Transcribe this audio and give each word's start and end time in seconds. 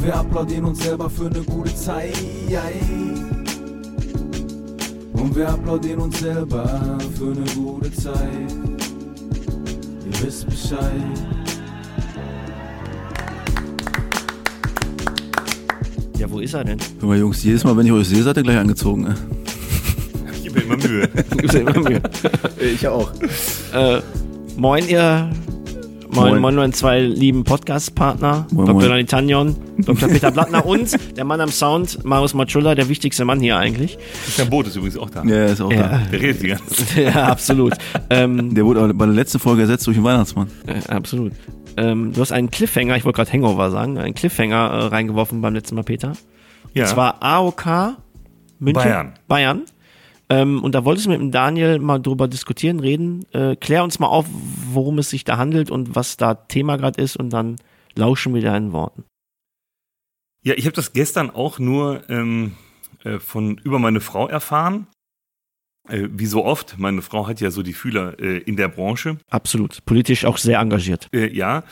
Und 0.00 0.06
wir 0.06 0.16
applaudieren 0.16 0.64
uns 0.64 0.82
selber 0.82 1.10
für 1.10 1.26
eine 1.26 1.42
gute 1.42 1.74
Zeit. 1.74 2.16
Und 5.12 5.36
wir 5.36 5.46
applaudieren 5.46 6.00
uns 6.00 6.20
selber 6.20 6.98
für 7.18 7.32
eine 7.32 7.44
gute 7.54 7.92
Zeit. 7.92 8.50
Ihr 10.06 10.26
wisst 10.26 10.46
Bescheid. 10.48 10.80
Ja, 16.16 16.30
wo 16.30 16.38
ist 16.38 16.54
er 16.54 16.64
denn? 16.64 16.78
Hör 17.00 17.08
mal, 17.08 17.18
Jungs, 17.18 17.44
jedes 17.44 17.62
Mal, 17.64 17.76
wenn 17.76 17.84
ich 17.84 17.92
euch 17.92 18.08
sehe, 18.08 18.22
seid 18.22 18.38
ihr 18.38 18.42
gleich 18.42 18.56
angezogen. 18.56 19.02
Ne? 19.02 19.14
Ich 20.32 20.44
gebe 20.44 20.60
mir 20.60 20.64
immer 20.64 20.76
Mühe. 20.78 21.10
Ja 21.42 21.52
immer 21.60 21.78
Mühe. 21.78 22.00
Ich 22.58 22.88
auch. 22.88 23.12
Äh, 23.74 24.00
moin, 24.56 24.88
ihr. 24.88 25.30
Moin, 26.20 26.40
Moin. 26.40 26.54
moin, 26.54 26.72
zwei 26.72 27.00
lieben 27.00 27.44
Podcast-Partner. 27.44 28.46
Moin, 28.52 28.66
Dr. 28.66 28.74
moin. 28.74 28.88
Dani 28.88 29.04
Tanjon, 29.06 29.56
Dr. 29.78 30.08
Peter 30.10 30.30
Blattner 30.30 30.66
und 30.66 30.96
der 31.16 31.24
Mann 31.24 31.40
am 31.40 31.48
Sound, 31.50 32.04
Marius 32.04 32.34
Matschulla, 32.34 32.74
der 32.74 32.88
wichtigste 32.88 33.24
Mann 33.24 33.40
hier 33.40 33.56
eigentlich. 33.56 33.96
Christian 34.24 34.50
Boot 34.50 34.66
ist 34.66 34.76
übrigens 34.76 34.98
auch 34.98 35.08
da. 35.10 35.24
Ja, 35.24 35.46
ist 35.46 35.60
auch 35.60 35.72
Ja. 35.72 35.82
da. 35.88 35.98
Der 36.12 36.20
redet 36.20 36.42
die 36.42 36.48
ganze 36.48 36.86
Zeit. 36.86 36.96
ja, 37.14 37.24
absolut. 37.28 37.74
ähm, 38.10 38.54
Der 38.54 38.64
wurde 38.66 38.80
aber 38.80 38.92
bei 38.94 39.06
der 39.06 39.14
letzten 39.14 39.38
Folge 39.38 39.62
ersetzt 39.62 39.86
durch 39.86 39.96
den 39.96 40.04
Weihnachtsmann. 40.04 40.48
äh, 40.66 40.92
absolut. 40.92 41.32
Ähm, 41.76 42.12
du 42.12 42.20
hast 42.20 42.32
einen 42.32 42.50
Cliffhanger, 42.50 42.96
ich 42.96 43.04
wollte 43.04 43.16
gerade 43.16 43.32
Hangover 43.32 43.70
sagen, 43.70 43.96
einen 43.96 44.14
Cliffhanger 44.14 44.56
äh, 44.70 44.84
reingeworfen 44.86 45.40
beim 45.40 45.54
letzten 45.54 45.76
Mal, 45.76 45.84
Peter. 45.84 46.12
Ja. 46.74 46.84
Und 46.84 46.88
zwar 46.90 47.22
AOK 47.22 47.96
München. 48.58 48.82
Bayern. 48.82 49.12
Bayern. 49.28 49.62
Ähm, 50.30 50.62
und 50.62 50.74
da 50.74 50.84
wolltest 50.84 51.06
du 51.06 51.10
mit 51.10 51.20
dem 51.20 51.32
Daniel 51.32 51.80
mal 51.80 51.98
drüber 51.98 52.28
diskutieren, 52.28 52.78
reden. 52.78 53.26
Äh, 53.32 53.56
klär 53.56 53.82
uns 53.82 53.98
mal 53.98 54.06
auf, 54.06 54.26
worum 54.72 54.98
es 54.98 55.10
sich 55.10 55.24
da 55.24 55.36
handelt 55.36 55.70
und 55.70 55.96
was 55.96 56.16
da 56.16 56.34
Thema 56.34 56.76
gerade 56.76 57.02
ist 57.02 57.16
und 57.16 57.30
dann 57.30 57.56
lauschen 57.96 58.32
wir 58.32 58.40
deinen 58.40 58.72
Worten. 58.72 59.04
Ja, 60.42 60.54
ich 60.56 60.64
habe 60.64 60.76
das 60.76 60.92
gestern 60.92 61.30
auch 61.30 61.58
nur 61.58 62.08
ähm, 62.08 62.52
äh, 63.04 63.18
von 63.18 63.58
über 63.58 63.78
meine 63.80 64.00
Frau 64.00 64.28
erfahren. 64.28 64.86
Äh, 65.88 66.08
wie 66.12 66.26
so 66.26 66.44
oft, 66.44 66.78
meine 66.78 67.02
Frau 67.02 67.26
hat 67.26 67.40
ja 67.40 67.50
so 67.50 67.62
die 67.62 67.72
Fühler 67.72 68.18
äh, 68.20 68.38
in 68.38 68.56
der 68.56 68.68
Branche. 68.68 69.18
Absolut. 69.28 69.84
Politisch 69.84 70.24
auch 70.24 70.38
sehr 70.38 70.60
engagiert. 70.60 71.08
Äh, 71.12 71.34
ja. 71.34 71.64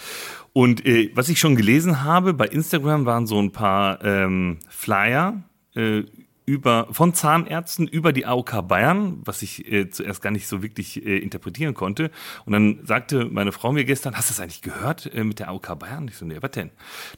Und 0.53 0.85
äh, 0.85 1.13
was 1.15 1.29
ich 1.29 1.39
schon 1.39 1.55
gelesen 1.55 2.03
habe, 2.03 2.35
bei 2.35 2.47
Instagram 2.47 3.07
waren 3.07 3.27
so 3.27 3.41
ein 3.41 3.53
paar 3.53 4.05
ähm, 4.05 4.59
Flyer 4.69 5.45
äh, 5.77 6.03
über, 6.49 6.89
von 6.91 7.13
Zahnärzten 7.13 7.87
über 7.87 8.15
die 8.15 8.25
AOK 8.25 8.67
Bayern, 8.67 9.21
was 9.23 9.43
ich 9.43 9.71
äh, 9.71 9.91
zuerst 9.91 10.23
gar 10.23 10.31
nicht 10.31 10.49
so 10.49 10.63
wirklich 10.63 11.05
äh, 11.05 11.19
interpretieren 11.19 11.75
konnte. 11.75 12.11
Und 12.47 12.55
dann 12.55 12.81
sagte 12.85 13.27
meine 13.27 13.53
Frau 13.53 13.71
mir 13.71 13.85
gestern, 13.85 14.17
hast 14.17 14.31
du 14.31 14.33
das 14.33 14.41
eigentlich 14.41 14.63
gehört 14.63 15.13
äh, 15.15 15.25
mit 15.25 15.41
der 15.41 15.49
AOK 15.51 15.79
Bayern? 15.79 16.09
Ich 16.09 16.17
so, 16.17 16.25
nee, 16.25 16.39
was 16.41 16.53
denn? 16.53 16.71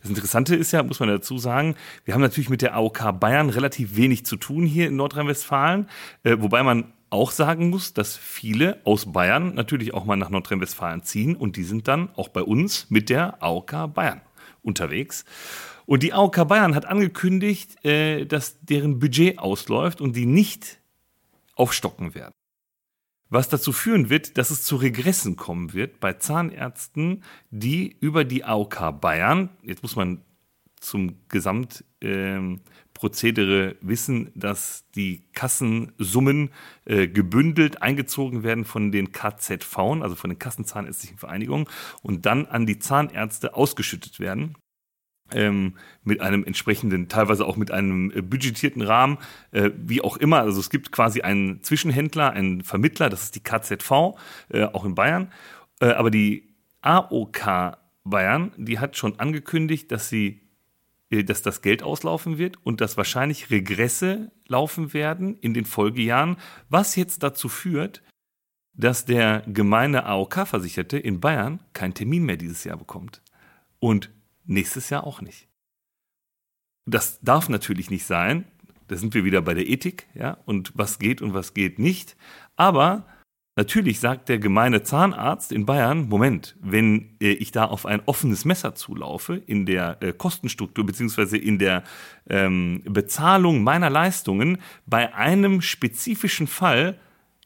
Das 0.03 0.11
Interessante 0.11 0.57
ist 0.57 0.73
ja, 0.73 0.83
muss 0.83 0.99
man 0.99 1.09
dazu 1.09 1.39
sagen, 1.39 1.77
wir 2.05 2.15
haben 2.15 2.23
natürlich 2.23 2.51
mit 2.51 2.61
der 2.61 2.75
AOK 2.75 3.21
Bayern 3.21 3.51
relativ 3.51 3.95
wenig 3.95 4.27
zu 4.27 4.37
tun 4.37 4.67
hier 4.67 4.89
in 4.89 4.97
Nordrhein-Westfalen, 4.97 5.87
äh, 6.25 6.37
wobei 6.41 6.65
man 6.65 6.93
auch 7.11 7.31
sagen 7.31 7.71
muss, 7.71 7.95
dass 7.95 8.17
viele 8.17 8.81
aus 8.85 9.13
Bayern 9.13 9.55
natürlich 9.55 9.95
auch 9.95 10.05
mal 10.05 10.17
nach 10.17 10.31
Nordrhein-Westfalen 10.31 11.05
ziehen 11.05 11.37
und 11.37 11.55
die 11.55 11.65
sind 11.65 11.87
dann 11.87 12.11
auch 12.17 12.29
bei 12.29 12.43
uns 12.43 12.91
mit 12.91 13.11
der 13.11 13.41
AOK 13.41 13.95
Bayern 13.95 14.23
unterwegs. 14.63 15.25
Und 15.91 16.05
die 16.05 16.13
AOK 16.13 16.47
Bayern 16.47 16.77
hat 16.77 16.87
angekündigt, 16.87 17.85
äh, 17.85 18.25
dass 18.25 18.61
deren 18.61 19.01
Budget 19.01 19.41
ausläuft 19.41 20.01
und 20.01 20.15
die 20.15 20.25
nicht 20.25 20.79
aufstocken 21.57 22.15
werden. 22.15 22.31
Was 23.29 23.49
dazu 23.49 23.73
führen 23.73 24.09
wird, 24.09 24.39
dass 24.39 24.51
es 24.51 24.63
zu 24.63 24.77
Regressen 24.77 25.35
kommen 25.35 25.73
wird 25.73 25.99
bei 25.99 26.13
Zahnärzten, 26.13 27.25
die 27.51 27.97
über 27.99 28.23
die 28.23 28.45
AOK 28.45 29.01
Bayern, 29.01 29.49
jetzt 29.65 29.83
muss 29.83 29.97
man 29.97 30.23
zum 30.79 31.17
Gesamtprozedere 31.29 33.75
wissen, 33.81 34.31
dass 34.37 34.85
die 34.95 35.25
Kassensummen 35.33 36.51
äh, 36.85 37.09
gebündelt 37.09 37.83
eingezogen 37.83 38.45
werden 38.45 38.65
von 38.65 38.93
den 38.93 39.11
KZV, 39.11 39.77
also 39.77 40.15
von 40.15 40.31
den 40.31 40.39
Kassenzahnärztlichen 40.39 41.19
Vereinigungen, 41.19 41.67
und 42.03 42.27
dann 42.27 42.47
an 42.47 42.65
die 42.65 42.79
Zahnärzte 42.79 43.57
ausgeschüttet 43.57 44.21
werden 44.21 44.55
ähm, 45.35 45.75
mit 46.05 46.21
einem 46.21 46.45
entsprechenden, 46.45 47.09
teilweise 47.09 47.47
auch 47.47 47.57
mit 47.57 47.71
einem 47.71 48.11
äh, 48.11 48.23
budgetierten 48.23 48.83
Rahmen, 48.83 49.19
äh, 49.53 49.71
wie 49.77 50.03
auch 50.03 50.17
immer. 50.17 50.41
Also 50.41 50.61
es 50.61 50.71
gibt 50.71 50.93
quasi 50.93 51.23
einen 51.23 51.63
Zwischenhändler, 51.63 52.33
einen 52.33 52.63
Vermittler, 52.63 53.11
das 53.11 53.25
ist 53.25 53.35
die 53.35 53.43
KZV, 53.43 54.17
äh, 54.51 54.65
auch 54.65 54.85
in 54.85 54.95
Bayern. 54.95 55.33
Äh, 55.81 55.93
aber 55.93 56.11
die 56.11 56.55
AOK 56.83 57.77
Bayern, 58.05 58.53
die 58.57 58.79
hat 58.79 58.97
schon 58.97 59.19
angekündigt, 59.19 59.93
dass 59.93 60.09
sie 60.09 60.41
äh, 61.11 61.25
dass 61.25 61.43
das 61.43 61.63
Geld 61.63 61.83
auslaufen 61.83 62.39
wird 62.39 62.57
und 62.65 62.81
dass 62.81 62.97
wahrscheinlich 62.97 63.51
Regresse 63.51 64.31
laufen 64.47 64.95
werden 64.95 65.37
in 65.41 65.55
den 65.55 65.65
Folgejahren, 65.65 66.37
was 66.69 66.97
jetzt 66.97 67.23
dazu 67.23 67.49
führt, 67.49 68.03
dass 68.73 69.05
der 69.05 69.43
gemeine 69.47 70.07
AOK-Versicherte 70.07 70.99
in 70.99 71.21
Bayern 71.21 71.61
keinen 71.73 71.95
Termin 71.95 72.25
mehr 72.25 72.37
dieses 72.37 72.65
Jahr 72.65 72.77
bekommt. 72.77 73.21
Und 73.79 74.11
nächstes 74.51 74.91
Jahr 74.91 75.05
auch 75.05 75.21
nicht. 75.21 75.49
Das 76.87 77.21
darf 77.21 77.49
natürlich 77.49 77.91
nicht 77.91 78.05
sein. 78.05 78.47
Da 78.89 78.97
sind 78.97 79.15
wir 79.15 79.25
wieder 79.25 79.41
bei 79.41 79.55
der 79.55 79.69
Ethik, 79.69 80.09
ja, 80.15 80.39
und 80.47 80.73
was 80.75 80.99
geht 80.99 81.23
und 81.23 81.33
was 81.33 81.55
geht 81.55 81.79
nicht. 81.79 82.17
Aber 82.57 83.07
natürlich 83.55 84.01
sagt 84.01 84.29
der 84.29 84.41
gemeine 84.41 84.83
Zahnarzt 84.83 85.53
in 85.53 85.65
Bayern, 85.65 86.09
Moment, 86.09 86.57
wenn 86.61 87.17
äh, 87.21 87.31
ich 87.31 87.53
da 87.53 87.67
auf 87.67 87.87
ein 87.87 88.03
offenes 88.07 88.45
Messer 88.45 88.75
zulaufe 88.75 89.37
in 89.37 89.65
der 89.65 90.03
äh, 90.03 90.13
Kostenstruktur 90.13 90.85
beziehungsweise 90.85 91.37
in 91.37 91.61
der 91.61 91.85
ähm, 92.29 92.83
Bezahlung 92.85 93.63
meiner 93.63 93.91
Leistungen 93.91 94.59
bei 94.87 95.15
einem 95.15 95.61
spezifischen 95.61 96.49
Fall, 96.49 96.99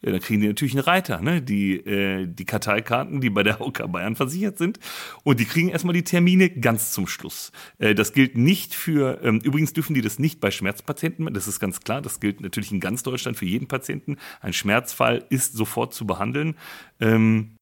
ja, 0.04 0.12
dann 0.12 0.20
kriegen 0.20 0.42
die 0.42 0.48
natürlich 0.48 0.74
einen 0.74 0.84
Reiter, 0.84 1.22
ne? 1.22 1.40
Die, 1.40 1.76
äh, 1.76 2.26
die 2.26 2.44
Karteikarten, 2.44 3.22
die 3.22 3.30
bei 3.30 3.42
der 3.42 3.62
OK 3.62 3.90
Bayern 3.90 4.16
versichert 4.16 4.58
sind. 4.58 4.78
Und 5.22 5.40
die 5.40 5.46
kriegen 5.46 5.70
erstmal 5.70 5.94
die 5.94 6.04
Termine 6.04 6.50
ganz 6.50 6.92
zum 6.92 7.06
Schluss. 7.06 7.52
Äh, 7.78 7.94
das 7.94 8.12
gilt 8.12 8.36
nicht 8.36 8.74
für, 8.74 9.22
ähm, 9.22 9.40
übrigens 9.42 9.72
dürfen 9.72 9.94
die 9.94 10.02
das 10.02 10.18
nicht 10.18 10.40
bei 10.40 10.50
Schmerzpatienten, 10.50 11.32
das 11.32 11.48
ist 11.48 11.58
ganz 11.58 11.80
klar, 11.80 12.02
das 12.02 12.20
gilt 12.20 12.42
natürlich 12.42 12.70
in 12.70 12.80
ganz 12.80 13.02
Deutschland 13.02 13.38
für 13.38 13.46
jeden 13.46 13.66
Patienten. 13.66 14.18
Ein 14.42 14.52
Schmerzfall 14.52 15.24
ist 15.30 15.54
sofort 15.54 15.94
zu 15.94 16.06
behandeln. 16.06 16.56
Ähm, 17.00 17.56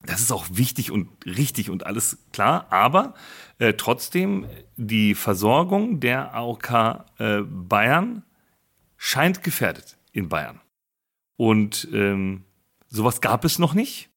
das 0.00 0.22
ist 0.22 0.32
auch 0.32 0.46
wichtig 0.50 0.90
und 0.90 1.10
richtig 1.26 1.68
und 1.68 1.84
alles 1.84 2.18
klar, 2.32 2.68
aber 2.70 3.12
äh, 3.58 3.74
trotzdem 3.74 4.46
die 4.76 5.14
Versorgung 5.14 6.00
der 6.00 6.34
AOK 6.34 7.04
äh, 7.18 7.42
Bayern 7.42 8.22
scheint 8.96 9.42
gefährdet 9.42 9.98
in 10.12 10.30
Bayern. 10.30 10.61
Und 11.36 11.88
ähm, 11.92 12.44
sowas 12.88 13.20
gab 13.20 13.44
es 13.44 13.58
noch 13.58 13.74
nicht. 13.74 14.10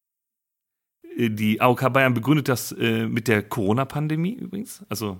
Äh, 1.17 1.29
Die 1.29 1.61
AOK 1.61 1.91
Bayern 1.93 2.13
begründet 2.13 2.47
das 2.49 2.71
äh, 2.71 3.07
mit 3.07 3.28
der 3.28 3.43
Corona-Pandemie 3.43 4.34
übrigens, 4.34 4.85
also 4.90 5.19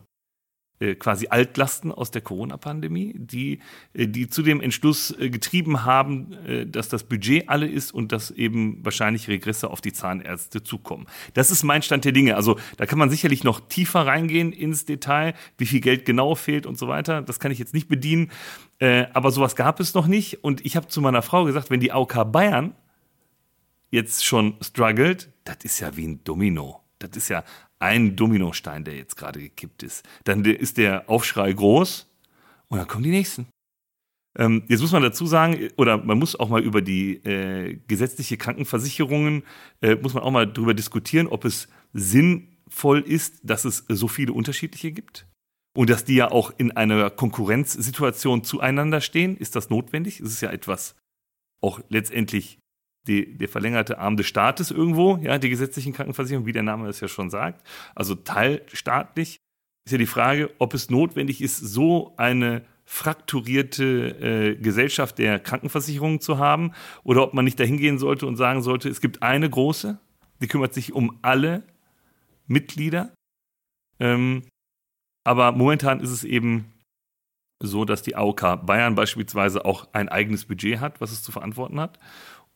quasi 0.96 1.28
Altlasten 1.30 1.92
aus 1.92 2.12
der 2.12 2.22
Corona-Pandemie, 2.22 3.14
die, 3.16 3.60
äh, 3.94 4.08
die 4.08 4.28
zu 4.28 4.44
dem 4.44 4.60
Entschluss 4.62 5.12
äh, 5.18 5.30
getrieben 5.30 5.86
haben, 5.86 6.34
äh, 6.46 6.66
dass 6.66 6.90
das 6.90 7.04
Budget 7.04 7.48
alle 7.48 7.68
ist 7.68 7.94
und 7.94 8.12
dass 8.12 8.32
eben 8.32 8.84
wahrscheinlich 8.84 9.28
Regresse 9.28 9.70
auf 9.70 9.80
die 9.80 9.94
Zahnärzte 9.94 10.64
zukommen. 10.64 11.06
Das 11.34 11.50
ist 11.50 11.64
mein 11.64 11.82
Stand 11.82 12.04
der 12.04 12.12
Dinge. 12.12 12.36
Also 12.36 12.60
da 12.78 12.86
kann 12.86 13.00
man 13.00 13.10
sicherlich 13.10 13.44
noch 13.44 13.62
tiefer 13.62 14.06
reingehen 14.06 14.52
ins 14.52 14.86
Detail, 14.86 15.34
wie 15.58 15.66
viel 15.66 15.80
Geld 15.80 16.06
genau 16.06 16.36
fehlt 16.36 16.66
und 16.66 16.78
so 16.78 16.88
weiter. 16.88 17.22
Das 17.22 17.40
kann 17.40 17.52
ich 17.52 17.60
jetzt 17.60 17.74
nicht 17.74 17.88
bedienen. 17.88 18.32
Äh, 18.80 19.06
aber 19.14 19.32
sowas 19.32 19.56
gab 19.56 19.80
es 19.80 19.94
noch 19.94 20.08
nicht. 20.08 20.44
Und 20.44 20.66
ich 20.66 20.76
habe 20.76 20.88
zu 20.88 21.00
meiner 21.00 21.22
Frau 21.22 21.46
gesagt, 21.46 21.70
wenn 21.70 21.80
die 21.80 21.94
AOK 21.94 22.32
Bayern 22.32 22.76
jetzt 23.92 24.26
schon 24.26 24.56
struggelt, 24.62 25.32
das 25.46 25.58
ist 25.64 25.80
ja 25.80 25.96
wie 25.96 26.06
ein 26.06 26.24
Domino. 26.24 26.82
Das 27.00 27.12
ist 27.16 27.30
ja 27.30 27.44
ein 27.86 28.16
Dominostein, 28.16 28.84
der 28.84 28.96
jetzt 28.96 29.16
gerade 29.16 29.40
gekippt 29.40 29.84
ist. 29.84 30.04
Dann 30.24 30.44
ist 30.44 30.78
der 30.78 31.08
Aufschrei 31.10 31.54
groß 31.54 32.08
und 32.70 32.78
dann 32.80 32.88
kommen 32.88 33.04
die 33.04 33.12
nächsten. 33.12 33.48
Ähm, 34.38 34.64
jetzt 34.68 34.82
muss 34.82 34.92
man 34.92 35.04
dazu 35.04 35.26
sagen, 35.28 35.70
oder 35.78 35.98
man 35.98 36.18
muss 36.18 36.38
auch 36.38 36.50
mal 36.50 36.62
über 36.62 36.82
die 36.82 37.24
äh, 37.24 37.80
gesetzliche 37.88 38.38
Krankenversicherungen, 38.38 39.44
äh, 39.82 39.96
muss 39.96 40.14
man 40.14 40.24
auch 40.24 40.32
mal 40.32 40.52
drüber 40.52 40.74
diskutieren, 40.74 41.28
ob 41.28 41.46
es 41.46 41.70
sinnvoll 41.94 43.02
ist, 43.02 43.40
dass 43.44 43.64
es 43.66 43.86
so 43.88 44.08
viele 44.08 44.34
unterschiedliche 44.34 44.92
gibt. 44.92 45.26
und 45.76 45.90
dass 45.90 46.06
die 46.06 46.16
ja 46.16 46.32
auch 46.32 46.54
in 46.58 46.72
einer 46.72 47.10
Konkurrenzsituation 47.10 48.44
zueinander 48.44 49.02
stehen. 49.02 49.38
Ist 49.38 49.56
das 49.56 49.70
notwendig? 49.70 50.22
Es 50.22 50.30
ist 50.32 50.42
ja 50.42 50.50
etwas 50.52 50.96
auch 51.62 51.82
letztendlich 51.90 52.60
die, 53.08 53.38
der 53.38 53.50
verlängerte 53.50 54.00
Arm 54.00 54.18
des 54.18 54.28
Staates 54.28 54.72
irgendwo, 54.72 55.18
ja, 55.18 55.38
die 55.38 55.50
gesetzlichen 55.50 55.94
Krankenversicherungen, 55.94 56.48
wie 56.48 56.54
der 56.54 56.64
Name 56.64 56.88
es 56.88 57.00
ja 57.00 57.08
schon 57.08 57.30
sagt, 57.30 57.66
also 57.94 58.16
teilstaatlich, 58.16 59.40
ist 59.86 59.92
ja 59.92 59.98
die 59.98 60.06
Frage, 60.06 60.52
ob 60.58 60.74
es 60.74 60.90
notwendig 60.90 61.42
ist, 61.42 61.58
so 61.58 62.14
eine 62.18 62.66
frakturierte 62.86 64.54
äh, 64.54 64.56
Gesellschaft 64.56 65.18
der 65.18 65.40
Krankenversicherungen 65.40 66.22
zu 66.22 66.38
haben 66.38 66.72
oder 67.04 67.24
ob 67.24 67.34
man 67.34 67.46
nicht 67.46 67.60
dahin 67.60 67.78
gehen 67.78 67.98
sollte 67.98 68.28
und 68.28 68.36
sagen 68.36 68.62
sollte, 68.62 68.90
es 68.90 69.02
gibt 69.02 69.24
eine 69.24 69.50
große, 69.50 70.00
die 70.42 70.48
kümmert 70.48 70.74
sich 70.74 70.94
um 70.94 71.18
alle 71.22 71.64
Mitglieder. 72.48 73.14
Ähm, 74.00 74.44
aber 75.24 75.52
momentan 75.52 76.00
ist 76.00 76.12
es 76.12 76.24
eben 76.24 76.74
so, 77.62 77.86
dass 77.86 78.04
die 78.04 78.16
AOK 78.16 78.66
Bayern 78.66 78.96
beispielsweise 78.96 79.66
auch 79.66 79.88
ein 79.94 80.10
eigenes 80.10 80.46
Budget 80.46 80.80
hat, 80.80 81.02
was 81.02 81.12
es 81.12 81.24
zu 81.24 81.32
verantworten 81.32 81.80
hat. 81.80 82.00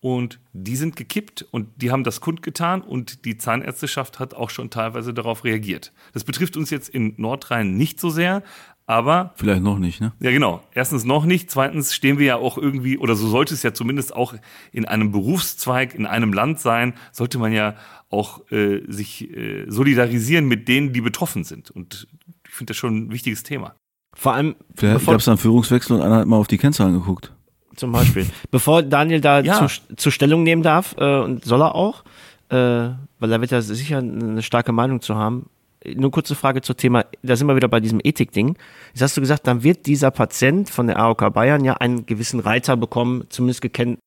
Und 0.01 0.40
die 0.54 0.78
sind 0.78 0.96
gekippt 0.96 1.46
und 1.51 1.68
die 1.81 1.92
haben 1.92 2.06
das 2.06 2.22
kundgetan 2.22 2.81
und 2.81 3.25
die 3.25 3.38
Zahnärzteschaft 3.38 4.19
hat 4.19 4.34
auch 4.34 4.50
schon 4.50 4.69
teilweise 4.69 5.13
darauf 5.13 5.44
reagiert. 5.44 5.92
Das 6.13 6.24
betrifft 6.24 6.56
uns 6.56 6.69
jetzt 6.69 6.88
in 6.88 7.16
Nordrhein 7.18 7.75
nicht 7.75 8.00
so 8.00 8.10
sehr, 8.10 8.42
aber. 8.86 9.34
Vielleicht 9.36 9.62
noch 9.62 9.78
nicht, 9.78 10.00
ne? 10.00 10.13
Ja, 10.22 10.31
genau. 10.31 10.63
Erstens 10.74 11.04
noch 11.04 11.25
nicht. 11.25 11.51
Zweitens 11.51 11.94
stehen 11.94 12.18
wir 12.18 12.25
ja 12.25 12.36
auch 12.38 12.57
irgendwie, 12.57 12.98
oder 12.98 13.16
so 13.16 13.28
sollte 13.28 13.54
es 13.54 13.62
ja 13.62 13.74
zumindest 13.74 14.16
auch 14.16 14.34
in 14.72 14.86
einem 14.86 15.12
Berufszweig, 15.12 15.94
in 15.94 16.06
einem 16.06 16.31
Land 16.31 16.60
sein, 16.60 16.94
sollte 17.12 17.38
man 17.38 17.52
ja 17.52 17.75
auch 18.10 18.50
äh, 18.52 18.81
sich 18.88 19.30
äh, 19.30 19.66
solidarisieren 19.69 20.48
mit 20.48 20.68
denen, 20.69 20.94
die 20.94 21.02
betroffen 21.02 21.44
sind. 21.44 21.72
Und 21.72 22.07
ich 22.48 22.54
finde 22.54 22.72
das 22.72 22.78
schon 22.78 22.95
ein 22.95 23.12
wichtiges 23.12 23.44
Thema. 23.44 23.75
Vor 24.16 24.34
allem. 24.34 24.56
Vielleicht 24.75 25.06
gab 25.06 25.19
es 25.19 25.28
einen 25.28 25.38
Führungswechsel 25.38 25.98
und 25.98 26.02
einer 26.02 26.18
hat 26.18 26.28
mal 26.28 26.38
auf 26.38 26.48
die 26.48 26.57
Kennzahlen 26.57 26.94
geguckt. 26.94 27.34
Zum 27.80 27.92
Beispiel. 27.94 28.26
Bevor 28.52 28.84
Daniel 28.84 29.22
da 29.22 29.40
Ja. 29.40 29.66
zu, 29.68 29.96
zu 29.96 30.12
Stellung 30.12 30.44
nehmen 30.44 30.64
darf, 30.64 30.96
äh, 30.98 31.20
und 31.22 31.46
soll 31.46 31.62
er 31.62 31.76
auch, 31.76 32.04
äh, 32.50 32.56
weil 32.56 33.30
da 33.30 33.40
wird 33.42 33.52
er 33.52 33.62
sicher 33.62 34.00
eine 34.00 34.42
starke 34.42 34.72
Meinung 34.72 35.02
zu 35.02 35.16
haben. 35.16 35.50
Nur 35.96 36.12
kurze 36.12 36.36
Frage 36.36 36.62
zum 36.62 36.76
Thema, 36.76 37.06
da 37.24 37.38
sind 37.38 37.48
wir 37.48 37.56
wieder 37.56 37.70
bei 37.70 37.80
diesem 37.80 38.02
Ethik-Ding. 38.04 38.58
Jetzt 38.94 39.02
hast 39.02 39.16
du 39.16 39.22
gesagt, 39.22 39.48
dann 39.48 39.64
wird 39.64 39.86
dieser 39.86 40.12
Patient 40.12 40.70
von 40.70 40.88
der 40.88 41.00
AOK 41.00 41.34
Bayern 41.34 41.64
ja 41.64 41.76
einen 41.76 42.06
gewissen 42.06 42.42
Reiter 42.42 42.76
bekommen, 42.76 43.24
zumindest 43.30 43.62
gekennt, 43.62 43.98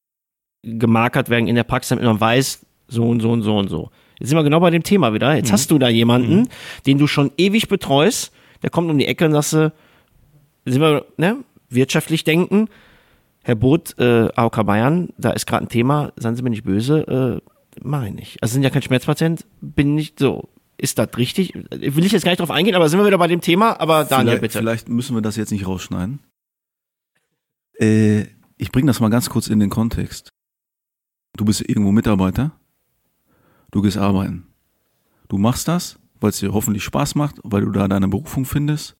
gemarkert 0.63 1.31
werden 1.31 1.49
in 1.49 1.55
der 1.55 1.65
Praxis, 1.65 1.89
damit 1.91 2.05
man 2.05 2.21
weiß, 2.21 2.65
so 2.89 3.05
und 3.09 3.21
so 3.21 3.31
und 3.33 3.43
so 3.43 3.57
und 3.57 3.69
so. 3.69 3.91
Jetzt 4.19 4.29
sind 4.29 4.37
wir 4.39 4.45
genau 4.45 4.61
bei 4.61 4.71
dem 4.71 4.83
Thema 4.83 5.15
wieder. 5.15 5.35
Jetzt 5.35 5.51
hast 5.51 5.71
du 5.71 5.79
da 5.79 5.89
jemanden, 5.89 6.49
den 6.87 6.99
du 6.99 7.07
schon 7.07 7.33
ewig 7.39 7.69
betreust, 7.69 8.33
der 8.63 8.69
kommt 8.71 8.91
um 8.91 8.99
die 8.99 9.07
Ecke 9.07 9.25
und 9.25 9.33
sagst 9.33 9.55
du, 9.55 9.73
sind 10.67 10.81
wir, 10.81 11.07
ne, 11.17 11.39
wirtschaftlich 11.71 12.23
denken, 12.23 12.69
Herr 13.43 13.55
Boot, 13.57 13.99
äh, 13.99 14.29
AOK 14.35 14.65
Bayern, 14.65 15.09
da 15.19 15.31
ist 15.31 15.47
gerade 15.47 15.67
ein 15.67 15.69
Thema, 15.69 16.13
seien 16.17 16.37
Sie 16.37 16.43
mir 16.43 16.51
nicht 16.51 16.65
böse, 16.65 17.41
äh, 17.43 17.51
mache 17.83 18.09
ich 18.09 18.15
nicht. 18.15 18.43
Also 18.43 18.53
sind 18.55 18.63
ja 18.63 18.71
kein 18.71 18.83
Schmerzpatient, 18.83 19.47
bin 19.61 19.95
nicht 19.95 20.19
so. 20.19 20.49
Ist 20.79 20.99
das 20.99 21.17
richtig? 21.17 21.55
Will 21.55 22.05
ich 22.05 22.13
jetzt 22.13 22.25
gar 22.25 22.33
nicht 22.33 22.41
drauf 22.41 22.51
eingehen, 22.51 22.75
aber 22.75 22.89
sind 22.89 22.99
wir 22.99 23.07
wieder 23.07 23.19
bei 23.19 23.29
dem 23.29 23.41
Thema, 23.41 23.79
aber 23.81 24.05
Daniel, 24.05 24.39
vielleicht, 24.39 24.41
bitte. 24.41 24.59
Vielleicht 24.59 24.89
müssen 24.89 25.15
wir 25.15 25.23
das 25.23 25.37
jetzt 25.37 25.53
nicht 25.53 25.67
rausschneiden. 25.67 26.21
Äh, 27.79 28.27
ich 28.57 28.73
bringe 28.73 28.87
das 28.87 29.01
mal 29.01 29.09
ganz 29.09 29.31
kurz 29.31 29.49
in 29.49 29.61
den 29.61 29.71
Kontext. 29.71 30.29
Du 31.37 31.45
bist 31.45 31.61
irgendwo 31.69 31.93
Mitarbeiter. 31.93 32.53
Du 33.71 33.81
gehst 33.81 33.97
arbeiten. 33.97 34.47
Du 35.29 35.39
machst 35.39 35.67
das, 35.67 35.99
weil 36.21 36.31
es 36.31 36.41
dir 36.41 36.53
hoffentlich 36.53 36.85
Spaß 36.85 37.15
macht, 37.15 37.37
weil 37.43 37.65
du 37.65 37.71
da 37.71 37.89
deine 37.89 38.09
Berufung 38.09 38.45
findest. 38.45 38.97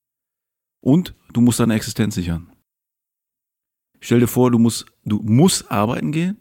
Und 0.81 1.15
du 1.33 1.41
musst 1.41 1.61
deine 1.61 1.75
Existenz 1.75 2.15
sichern. 2.15 2.52
Stell 4.05 4.19
dir 4.19 4.27
vor, 4.27 4.51
du 4.51 4.59
musst, 4.59 4.85
du 5.05 5.21
musst 5.23 5.71
arbeiten 5.71 6.11
gehen, 6.11 6.37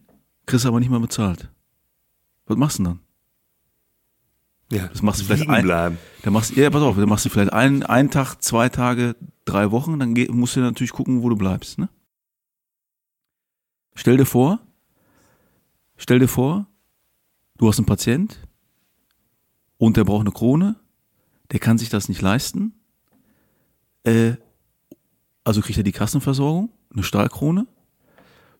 kriegst 0.47 0.65
aber 0.65 0.79
nicht 0.79 0.89
mehr 0.89 0.99
bezahlt. 0.99 1.47
Was 2.47 2.57
machst 2.57 2.79
du 2.79 2.83
denn 2.83 2.93
dann? 2.93 4.79
Ja, 4.79 4.87
Das 4.87 5.01
machst 5.03 5.21
du 5.21 5.25
vielleicht 5.25 5.47
ein- 5.47 5.63
bleiben. 5.63 5.97
Da 6.23 6.31
machst 6.31 6.55
ja, 6.55 6.69
pass 6.71 6.81
auf, 6.81 6.95
da 6.97 7.05
machst 7.05 7.25
du 7.25 7.29
vielleicht 7.29 7.53
einen, 7.53 7.83
einen 7.83 8.09
Tag, 8.09 8.41
zwei 8.41 8.67
Tage, 8.69 9.15
drei 9.45 9.69
Wochen, 9.69 9.99
dann 9.99 10.15
geh, 10.15 10.27
musst 10.29 10.55
du 10.55 10.61
natürlich 10.61 10.91
gucken, 10.91 11.21
wo 11.21 11.29
du 11.29 11.35
bleibst, 11.35 11.77
ne? 11.77 11.87
Stell 13.93 14.17
dir 14.17 14.25
vor, 14.25 14.59
stell 15.97 16.17
dir 16.19 16.27
vor, 16.29 16.65
du 17.57 17.67
hast 17.67 17.77
einen 17.77 17.85
Patient 17.85 18.39
und 19.77 19.97
der 19.97 20.03
braucht 20.05 20.21
eine 20.21 20.31
Krone, 20.31 20.79
der 21.51 21.59
kann 21.59 21.77
sich 21.77 21.89
das 21.89 22.09
nicht 22.09 22.21
leisten, 22.21 22.73
äh, 24.03 24.33
also 25.43 25.61
kriegt 25.61 25.77
er 25.77 25.83
die 25.83 25.91
Kassenversorgung, 25.91 26.69
eine 26.93 27.03
Stahlkrone. 27.03 27.67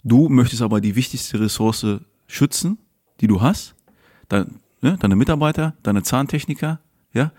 Du 0.04 0.30
möchtest 0.30 0.62
aber 0.62 0.82
die 0.82 0.96
wichtigste 0.96 1.40
Ressource 1.40 1.86
schützen, 2.28 2.78
die 3.20 3.28
du 3.28 3.42
hast, 3.42 3.76
dein, 4.30 4.60
ne, 4.82 4.98
deine 5.00 5.16
Mitarbeiter, 5.16 5.76
deine 5.84 6.04
Zahntechniker, 6.04 6.80
ja. 7.14 7.32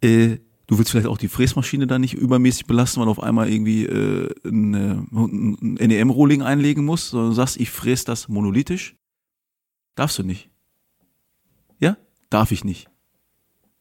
Äh, 0.00 0.38
du 0.66 0.78
willst 0.78 0.92
vielleicht 0.92 1.08
auch 1.08 1.18
die 1.18 1.28
Fräsmaschine 1.28 1.86
da 1.86 1.98
nicht 1.98 2.14
übermäßig 2.14 2.66
belasten, 2.66 3.00
weil 3.00 3.06
du 3.06 3.10
auf 3.10 3.22
einmal 3.22 3.50
irgendwie 3.50 3.84
äh, 3.84 4.30
ein, 4.46 4.74
äh, 4.74 4.96
ein 5.10 5.88
NEM-Rolling 5.88 6.42
einlegen 6.42 6.84
musst, 6.84 7.10
sondern 7.10 7.34
sagst, 7.34 7.58
ich 7.58 7.70
fräs 7.70 8.04
das 8.04 8.28
monolithisch. 8.28 8.96
Darfst 9.96 10.18
du 10.18 10.22
nicht. 10.22 10.48
Ja? 11.80 11.96
Darf 12.30 12.52
ich 12.52 12.64
nicht. 12.64 12.88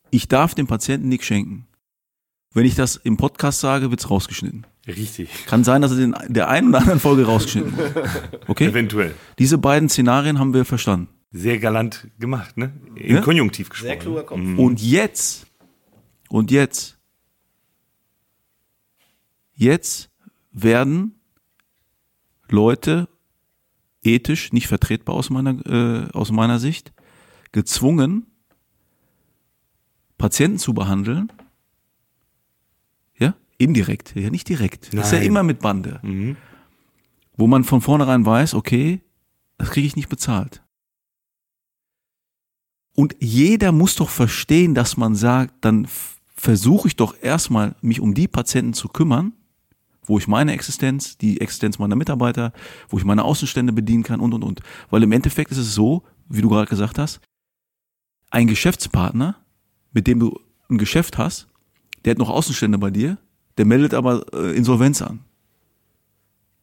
Ich 0.09 0.27
darf 0.27 0.55
dem 0.55 0.67
Patienten 0.67 1.07
nichts 1.07 1.27
schenken. 1.27 1.67
Wenn 2.53 2.65
ich 2.65 2.75
das 2.75 2.95
im 2.95 3.17
Podcast 3.17 3.59
sage, 3.59 3.91
wird's 3.91 4.09
rausgeschnitten. 4.09 4.65
Richtig. 4.97 5.29
Kann 5.45 5.63
sein, 5.63 5.81
dass 5.81 5.91
es 5.91 5.99
in 5.99 6.15
der 6.27 6.49
einen 6.49 6.69
oder 6.69 6.79
anderen 6.79 6.99
Folge 6.99 7.25
rausgeschnitten 7.25 7.77
wird. 7.77 7.95
Okay? 8.47 8.67
Eventuell. 8.67 9.13
Diese 9.37 9.57
beiden 9.57 9.89
Szenarien 9.89 10.39
haben 10.39 10.53
wir 10.53 10.65
verstanden. 10.65 11.09
Sehr 11.31 11.59
galant 11.59 12.07
gemacht, 12.19 12.57
ne? 12.57 12.73
Im 12.95 13.17
Ja? 13.17 13.21
Konjunktiv 13.21 13.69
gesprochen. 13.69 13.87
Sehr 13.87 13.99
kluger 13.99 14.23
Kopf. 14.23 14.39
Und 14.57 14.81
jetzt, 14.81 15.45
und 16.29 16.49
jetzt, 16.49 16.97
jetzt 19.53 20.09
werden 20.51 21.19
Leute 22.49 23.07
ethisch 24.03 24.51
nicht 24.53 24.67
vertretbar 24.67 25.15
aus 25.15 25.29
meiner, 25.29 25.65
äh, 25.67 26.09
aus 26.13 26.31
meiner 26.31 26.57
Sicht 26.57 26.93
gezwungen, 27.51 28.25
Patienten 30.17 30.57
zu 30.57 30.73
behandeln, 30.73 31.31
indirekt, 33.59 34.15
ja, 34.15 34.31
nicht 34.31 34.49
direkt. 34.49 34.93
Das 34.93 35.07
ist 35.07 35.11
ja 35.11 35.19
Nein. 35.19 35.27
immer 35.27 35.43
mit 35.43 35.59
Bande. 35.59 35.99
Mhm. 36.01 36.37
Wo 37.37 37.45
man 37.45 37.63
von 37.63 37.81
vornherein 37.81 38.25
weiß, 38.25 38.55
okay, 38.55 39.01
das 39.57 39.69
kriege 39.69 39.85
ich 39.85 39.95
nicht 39.95 40.09
bezahlt. 40.09 40.63
Und 42.95 43.15
jeder 43.19 43.71
muss 43.71 43.95
doch 43.95 44.09
verstehen, 44.09 44.73
dass 44.73 44.97
man 44.97 45.15
sagt, 45.15 45.53
dann 45.61 45.87
versuche 46.35 46.87
ich 46.87 46.95
doch 46.95 47.15
erstmal, 47.21 47.75
mich 47.81 47.99
um 47.99 48.13
die 48.13 48.27
Patienten 48.27 48.73
zu 48.73 48.87
kümmern, 48.87 49.33
wo 50.03 50.17
ich 50.17 50.27
meine 50.27 50.53
Existenz, 50.53 51.17
die 51.17 51.39
Existenz 51.39 51.77
meiner 51.77 51.95
Mitarbeiter, 51.95 52.51
wo 52.87 52.97
ich 52.97 53.05
meine 53.05 53.23
Außenstände 53.23 53.73
bedienen 53.73 54.03
kann 54.03 54.19
und, 54.19 54.33
und, 54.33 54.43
und. 54.43 54.61
Weil 54.89 55.03
im 55.03 55.11
Endeffekt 55.11 55.51
ist 55.51 55.57
es 55.57 55.75
so, 55.75 56.03
wie 56.27 56.41
du 56.41 56.49
gerade 56.49 56.67
gesagt 56.67 56.97
hast, 56.97 57.21
ein 58.31 58.47
Geschäftspartner, 58.47 59.35
mit 59.91 60.07
dem 60.07 60.19
du 60.19 60.39
ein 60.69 60.77
Geschäft 60.77 61.17
hast, 61.17 61.47
der 62.03 62.11
hat 62.11 62.17
noch 62.17 62.29
Außenstände 62.29 62.77
bei 62.77 62.89
dir, 62.89 63.17
der 63.59 63.65
meldet 63.65 63.93
aber 63.93 64.25
äh, 64.33 64.55
Insolvenz 64.55 65.01
an. 65.01 65.19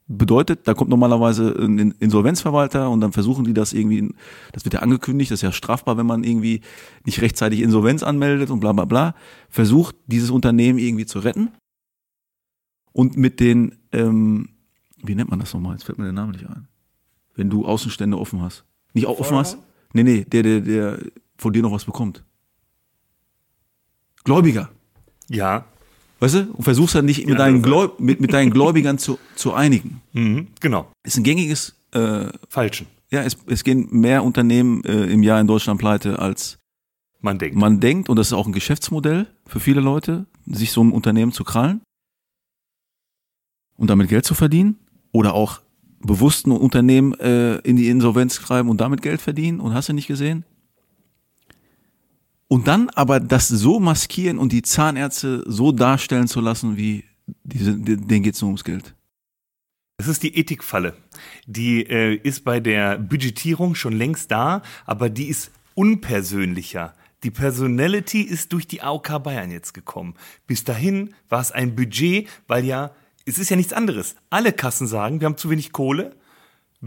Bedeutet, 0.09 0.67
da 0.67 0.73
kommt 0.73 0.89
normalerweise 0.89 1.55
ein 1.59 1.79
In- 1.79 1.91
Insolvenzverwalter 1.99 2.89
und 2.89 3.03
dann 3.03 3.13
versuchen 3.13 3.45
die 3.45 3.53
das 3.53 3.75
irgendwie, 3.75 4.15
das 4.53 4.65
wird 4.65 4.73
ja 4.73 4.81
angekündigt, 4.81 5.31
das 5.31 5.41
ist 5.41 5.43
ja 5.43 5.53
strafbar, 5.53 5.99
wenn 5.99 6.07
man 6.07 6.25
irgendwie 6.25 6.63
nicht 7.05 7.21
rechtzeitig 7.21 7.61
Insolvenz 7.61 8.03
anmeldet 8.03 8.49
und 8.49 8.61
bla 8.61 8.73
bla 8.73 8.87
bla, 8.87 9.15
versucht 9.51 9.95
dieses 10.07 10.31
Unternehmen 10.31 10.79
irgendwie 10.79 11.05
zu 11.05 11.19
retten. 11.19 11.51
Und 12.93 13.19
mit 13.19 13.41
den, 13.41 13.77
ähm, 13.93 14.49
wie 15.03 15.15
nennt 15.15 15.29
man 15.29 15.39
das 15.39 15.53
nochmal? 15.53 15.73
Jetzt 15.75 15.85
fällt 15.85 15.99
mir 15.99 16.05
der 16.05 16.15
Name 16.15 16.33
nicht 16.33 16.49
ein. 16.49 16.67
Wenn 17.35 17.51
du 17.51 17.67
Außenstände 17.67 18.19
offen 18.19 18.41
hast. 18.41 18.65
Nicht 18.95 19.07
auch 19.07 19.21
offen 19.21 19.37
hast? 19.37 19.59
Nee, 19.93 20.03
nee, 20.03 20.25
der, 20.25 20.43
der, 20.43 20.61
der 20.63 20.99
von 21.37 21.53
dir 21.53 21.61
noch 21.61 21.73
was 21.73 21.85
bekommt. 21.85 22.25
Gläubiger. 24.25 24.71
Ja, 25.29 25.67
Weißt 26.19 26.35
du? 26.35 26.51
Und 26.53 26.65
versuchst 26.65 26.95
dann 26.95 27.05
nicht 27.05 27.27
mit, 27.27 27.39
deinen, 27.39 27.63
Gläub 27.63 28.01
mit, 28.01 28.21
mit 28.21 28.33
deinen 28.33 28.51
Gläubigern 28.51 28.99
zu, 28.99 29.19
zu 29.35 29.53
einigen. 29.53 30.01
mhm. 30.13 30.49
genau. 30.61 30.91
Ist 31.05 31.19
ein 31.19 31.25
gängiges, 31.25 31.75
äh, 31.93 32.29
Falschen. 32.49 32.87
ja, 33.11 33.23
es, 33.23 33.37
es 33.47 33.65
gehen 33.65 33.89
mehr 33.91 34.25
Unternehmen 34.25 34.83
äh, 34.85 35.05
im 35.07 35.23
Jahr 35.23 35.41
in 35.41 35.47
Deutschland 35.47 35.79
pleite, 35.79 36.19
als 36.19 36.59
Man 37.21 37.39
denkt. 37.39 37.57
man 37.57 37.81
denkt. 37.81 38.09
Und 38.09 38.17
das 38.17 38.29
ist 38.29 38.33
auch 38.33 38.47
ein 38.47 38.53
Geschäftsmodell 38.53 39.27
für 39.47 39.61
viele 39.61 39.81
Leute, 39.81 40.27
sich 40.47 40.73
so 40.73 40.83
ein 40.83 40.93
Unternehmen 40.93 41.33
zu 41.33 41.45
krallen 41.45 41.81
und 43.77 43.91
damit 43.91 44.09
Geld 44.09 44.25
zu 44.25 44.35
verdienen. 44.35 44.79
Oder 45.13 45.35
auch 45.35 45.61
bewusst 46.01 46.47
ein 46.47 46.53
Unternehmen 46.53 47.15
äh, 47.21 47.57
in 47.59 47.77
die 47.77 47.89
Insolvenz 47.89 48.37
treiben 48.37 48.69
und 48.69 48.81
damit 48.81 49.03
Geld 49.03 49.21
verdienen. 49.21 49.61
Und 49.61 49.75
hast 49.75 49.89
du 49.89 49.93
nicht 49.93 50.09
gesehen? 50.09 50.45
Und 52.49 52.69
dann 52.69 52.91
aber 52.91 53.19
das 53.21 53.49
so 53.49 53.81
maskieren 53.81 54.39
und 54.39 54.53
die 54.53 54.63
Zahnärzte 54.63 55.43
so 55.47 55.73
darstellen 55.73 56.29
zu 56.29 56.41
lassen, 56.41 56.77
wie 56.77 57.05
diese, 57.43 57.77
denen 57.77 58.23
geht's 58.23 58.41
nur 58.41 58.49
ums 58.49 58.65
Geld. 58.65 58.95
Das 59.99 60.09
ist 60.09 60.23
die 60.23 60.37
Ethikfalle. 60.37 60.95
Die 61.47 61.81
äh, 61.83 62.15
ist 62.15 62.45
bei 62.45 62.61
der 62.61 62.99
Budgetierung 62.99 63.75
schon 63.75 63.95
längst 63.95 64.31
da, 64.31 64.63
aber 64.85 65.09
die 65.09 65.27
ist 65.27 65.51
unpersönlicher. 65.75 66.95
Die 67.23 67.31
Personality 67.31 68.21
ist 68.21 68.53
durch 68.53 68.69
die 68.69 68.83
AOK 68.83 69.23
Bayern 69.23 69.51
jetzt 69.51 69.73
gekommen. 69.73 70.15
Bis 70.47 70.65
dahin 70.65 71.15
war 71.29 71.41
es 71.41 71.51
ein 71.51 71.75
Budget, 71.75 72.29
weil 72.47 72.65
ja, 72.65 72.93
es 73.25 73.39
ist 73.39 73.51
ja 73.51 73.57
nichts 73.57 73.73
anderes. 73.73 74.17
Alle 74.31 74.53
Kassen 74.53 74.87
sagen, 74.87 75.21
wir 75.21 75.27
haben 75.27 75.39
zu 75.39 75.51
wenig 75.51 75.73
Kohle. 75.73 76.15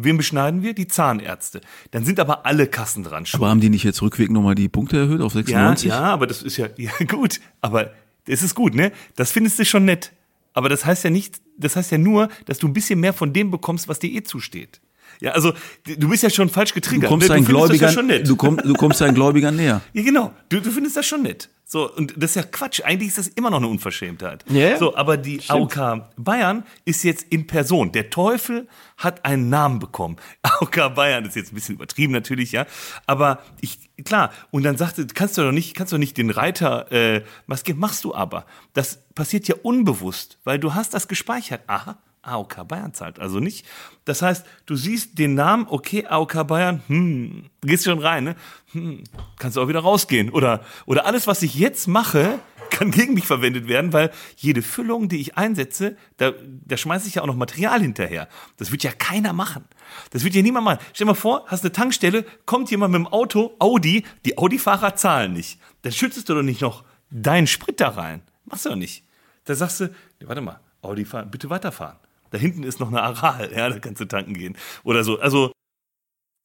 Wen 0.04 0.18
beschneiden 0.18 0.62
wir? 0.62 0.74
Die 0.74 0.88
Zahnärzte. 0.88 1.62
Dann 1.92 2.06
sind 2.06 2.20
aber 2.20 2.46
alle 2.46 2.68
Kassen 2.68 3.04
dran. 3.04 3.26
schuld. 3.26 3.42
Aber 3.42 3.50
haben 3.50 3.60
die 3.62 3.70
nicht 3.70 3.84
jetzt 3.84 4.02
rückwirkend 4.02 4.34
nochmal 4.36 4.56
die 4.56 4.70
Punkte 4.70 4.98
erhöht 4.98 5.22
auf 5.22 5.34
Ja, 5.34 5.42
96? 5.44 5.90
ja, 5.90 6.00
aber 6.02 6.28
das 6.28 6.42
ist 6.44 6.58
ja, 6.58 6.68
ja 6.78 6.92
gut. 7.08 7.40
Aber 7.62 7.92
es 8.28 8.42
ist 8.44 8.56
gut, 8.56 8.76
ne? 8.76 8.92
Das 9.16 9.32
findest 9.32 9.60
du 9.60 9.66
schon 9.66 9.86
nett. 9.86 10.12
Aber 10.54 10.70
das 10.70 10.86
heißt 10.86 11.04
ja 11.04 11.10
nicht, 11.10 11.40
das 11.58 11.76
heißt 11.76 11.92
ja 11.92 11.98
nur, 11.98 12.30
dass 12.46 12.58
du 12.60 12.68
ein 12.68 12.74
bisschen 12.74 13.00
mehr 13.00 13.14
von 13.14 13.34
dem 13.34 13.52
bekommst, 13.52 13.88
was 13.88 14.00
dir 14.00 14.12
eh 14.12 14.24
zusteht. 14.24 14.82
Ja, 15.22 15.32
also 15.32 15.54
du 15.84 16.10
bist 16.10 16.24
ja 16.24 16.30
schon 16.30 16.50
falsch 16.50 16.70
Du 16.70 16.76
getriggert. 16.76 17.10
kommst 17.10 17.28
ne? 17.28 17.36
deinen 17.36 17.46
Gläubigern, 17.46 17.90
ja 17.90 17.94
schon 17.94 18.08
nett. 18.08 18.28
du, 18.28 18.36
komm, 18.36 18.58
du 18.58 18.74
kommst 18.74 19.02
deinen 19.02 19.16
Gläubigern 19.16 19.56
näher. 19.56 19.82
Ja, 19.94 20.04
genau. 20.04 20.34
Du, 20.50 20.60
du 20.62 20.72
findest 20.72 20.96
das 20.96 21.06
schon 21.06 21.24
nett. 21.24 21.50
So, 21.66 21.92
und 21.94 22.14
das 22.18 22.32
ist 22.32 22.36
ja 22.36 22.44
Quatsch. 22.44 22.82
Eigentlich 22.84 23.10
ist 23.10 23.18
das 23.18 23.28
immer 23.28 23.50
noch 23.50 23.58
eine 23.58 23.68
Unverschämtheit. 23.68 24.44
Ja, 24.50 24.70
ja. 24.70 24.78
So, 24.78 24.96
aber 24.96 25.18
die 25.18 25.42
AOK 25.48 26.02
Bayern 26.18 26.64
ist 26.86 27.04
jetzt 27.04 27.28
in 27.30 27.46
Person. 27.48 27.92
Der 27.92 28.10
Teufel 28.10 28.68
hat 28.98 29.26
einen 29.26 29.50
Namen 29.50 29.80
bekommen. 29.80 30.16
AOK 30.42 30.96
Bayern 30.96 31.26
ist 31.26 31.36
jetzt 31.36 31.52
ein 31.52 31.56
bisschen 31.56 31.76
übertrieben 31.76 32.14
natürlich, 32.14 32.54
ja. 32.54 32.66
Aber 33.06 33.44
ich, 33.62 33.78
klar. 34.04 34.32
Und 34.52 34.64
dann 34.64 34.78
sagte, 34.78 35.06
kannst 35.08 35.38
du 35.38 35.42
doch 35.44 35.52
nicht, 35.52 35.76
kannst 35.76 35.92
du 35.92 35.98
doch 35.98 36.00
nicht 36.00 36.18
den 36.18 36.30
Reiter, 36.32 36.92
äh, 36.92 37.24
was 37.46 37.64
machst 37.76 38.04
du 38.04 38.16
aber? 38.16 38.46
Das 38.74 39.04
passiert 39.14 39.48
ja 39.48 39.56
unbewusst, 39.62 40.40
weil 40.46 40.58
du 40.60 40.74
hast 40.74 40.94
das 40.94 41.08
gespeichert. 41.08 41.62
Aha. 41.68 41.98
AOK 42.22 42.68
Bayern 42.68 42.94
zahlt 42.94 43.20
also 43.20 43.40
nicht. 43.40 43.66
Das 44.06 44.22
heißt, 44.22 44.46
du 44.66 44.76
siehst 44.76 45.18
den 45.18 45.36
Namen, 45.36 45.68
okay, 45.70 46.06
AOK 46.06 46.48
Bayern, 46.48 46.82
hm, 46.88 47.50
gehst 47.62 47.86
schon 47.86 48.00
rein, 48.00 48.24
ne? 48.24 48.36
Hm, 48.72 49.04
kannst 49.38 49.58
du 49.58 49.62
auch 49.62 49.68
wieder 49.68 49.80
rausgehen. 49.80 50.30
Oder, 50.30 50.64
oder 50.86 51.06
alles, 51.06 51.28
was 51.28 51.42
ich 51.42 51.56
jetzt 51.56 51.88
mache, 51.88 52.40
kann 52.70 52.92
gegen 52.92 53.14
mich 53.14 53.26
verwendet 53.26 53.68
werden, 53.68 53.94
weil 53.94 54.12
jede 54.36 54.62
Füllung, 54.62 55.10
die 55.10 55.20
ich 55.20 55.38
einsetze, 55.38 55.98
da, 56.18 56.34
da 56.66 56.78
schmeiße 56.78 57.08
ich 57.08 57.16
ja 57.16 57.24
auch 57.24 57.28
noch 57.28 57.36
Material 57.36 57.82
hinterher. 57.82 58.28
Das 58.58 58.72
wird 58.72 58.84
ja 58.84 58.92
keiner 58.92 59.34
machen. 59.34 59.66
Das 60.12 60.24
wird 60.24 60.36
ja 60.36 60.42
niemand 60.42 60.66
machen. 60.66 60.80
Stell 60.94 61.06
dir 61.06 61.12
mal 61.12 61.16
vor, 61.16 61.46
hast 61.48 61.64
eine 61.64 61.72
Tankstelle, 61.72 62.26
kommt 62.46 62.70
jemand 62.70 62.92
mit 62.92 63.00
dem 63.00 63.08
Auto, 63.08 63.56
Audi, 63.60 64.06
die 64.26 64.38
Audi-Fahrer 64.38 64.96
zahlen 64.96 65.34
nicht. 65.34 65.60
Dann 65.82 65.92
schüttest 65.92 66.30
du 66.30 66.36
doch 66.36 66.44
nicht 66.44 66.62
noch 66.62 66.84
deinen 67.10 67.48
Sprit 67.48 67.80
da 67.80 67.90
rein. 67.90 68.22
Machst 68.46 68.66
du 68.66 68.70
doch 68.70 68.76
nicht. 68.76 69.04
Da 69.46 69.56
sagst 69.56 69.80
du, 69.80 69.90
warte 70.22 70.42
mal, 70.42 70.60
Audi, 70.82 71.06
fahr, 71.06 71.26
bitte 71.26 71.50
weiterfahren. 71.50 71.98
Da 72.32 72.38
hinten 72.38 72.64
ist 72.64 72.80
noch 72.80 72.88
eine 72.90 73.02
Aral, 73.02 73.52
ja, 73.52 73.70
da 73.70 73.80
kannst 73.80 74.02
du 74.02 74.06
tanken 74.06 74.34
gehen. 74.34 74.56
Oder 74.84 75.04
so. 75.04 75.20
Also, 75.20 75.52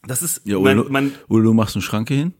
das 0.07 0.23
ist, 0.23 0.43
Ja, 0.45 0.57
oder, 0.59 0.75
du, 0.75 0.85
man, 0.91 1.13
oder 1.29 1.43
du 1.45 1.53
machst 1.55 1.77
eine 1.77 1.83
Schranke 1.83 2.15
hin. 2.15 2.35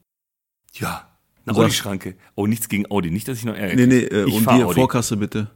ja, 0.75 1.11
eine 1.47 1.57
Audi-Schranke. 1.59 2.17
Oh, 2.37 2.47
nichts 2.47 2.69
gegen 2.69 2.91
Audi. 2.91 3.11
Nicht, 3.11 3.29
dass 3.29 3.39
ich 3.39 3.45
noch 3.45 3.55
ärgere. 3.55 3.77
Nee, 3.77 3.87
nee, 3.87 4.05
äh, 4.05 4.25
und 4.25 4.49
Audi. 4.49 4.75
Vorkasse 4.75 5.17
bitte. 5.17 5.51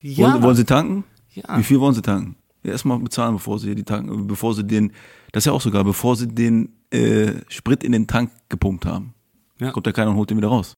Ja, 0.00 0.32
Wollen, 0.32 0.42
wollen 0.42 0.56
Sie 0.56 0.64
tanken? 0.64 1.04
ja. 1.30 1.58
Wie 1.58 1.62
viel 1.62 1.80
wollen 1.80 1.94
Sie 1.94 2.02
tanken? 2.02 2.36
Ja, 2.62 2.72
erstmal 2.72 2.98
bezahlen, 2.98 3.34
bevor 3.34 3.58
Sie 3.58 3.74
die 3.74 3.84
tanken, 3.84 4.26
bevor 4.26 4.54
Sie 4.54 4.64
den, 4.66 4.92
das 5.32 5.42
ist 5.42 5.46
ja 5.46 5.52
auch 5.52 5.60
sogar, 5.60 5.84
bevor 5.84 6.16
Sie 6.16 6.28
den 6.28 6.74
äh, 6.90 7.34
Sprit 7.48 7.84
in 7.84 7.92
den 7.92 8.06
Tank 8.06 8.30
gepumpt 8.48 8.86
haben. 8.86 9.14
Ja. 9.60 9.70
Kommt 9.72 9.86
ja 9.86 9.92
keiner 9.92 10.10
und 10.10 10.16
holt 10.16 10.30
den 10.30 10.36
wieder 10.38 10.48
raus. 10.48 10.74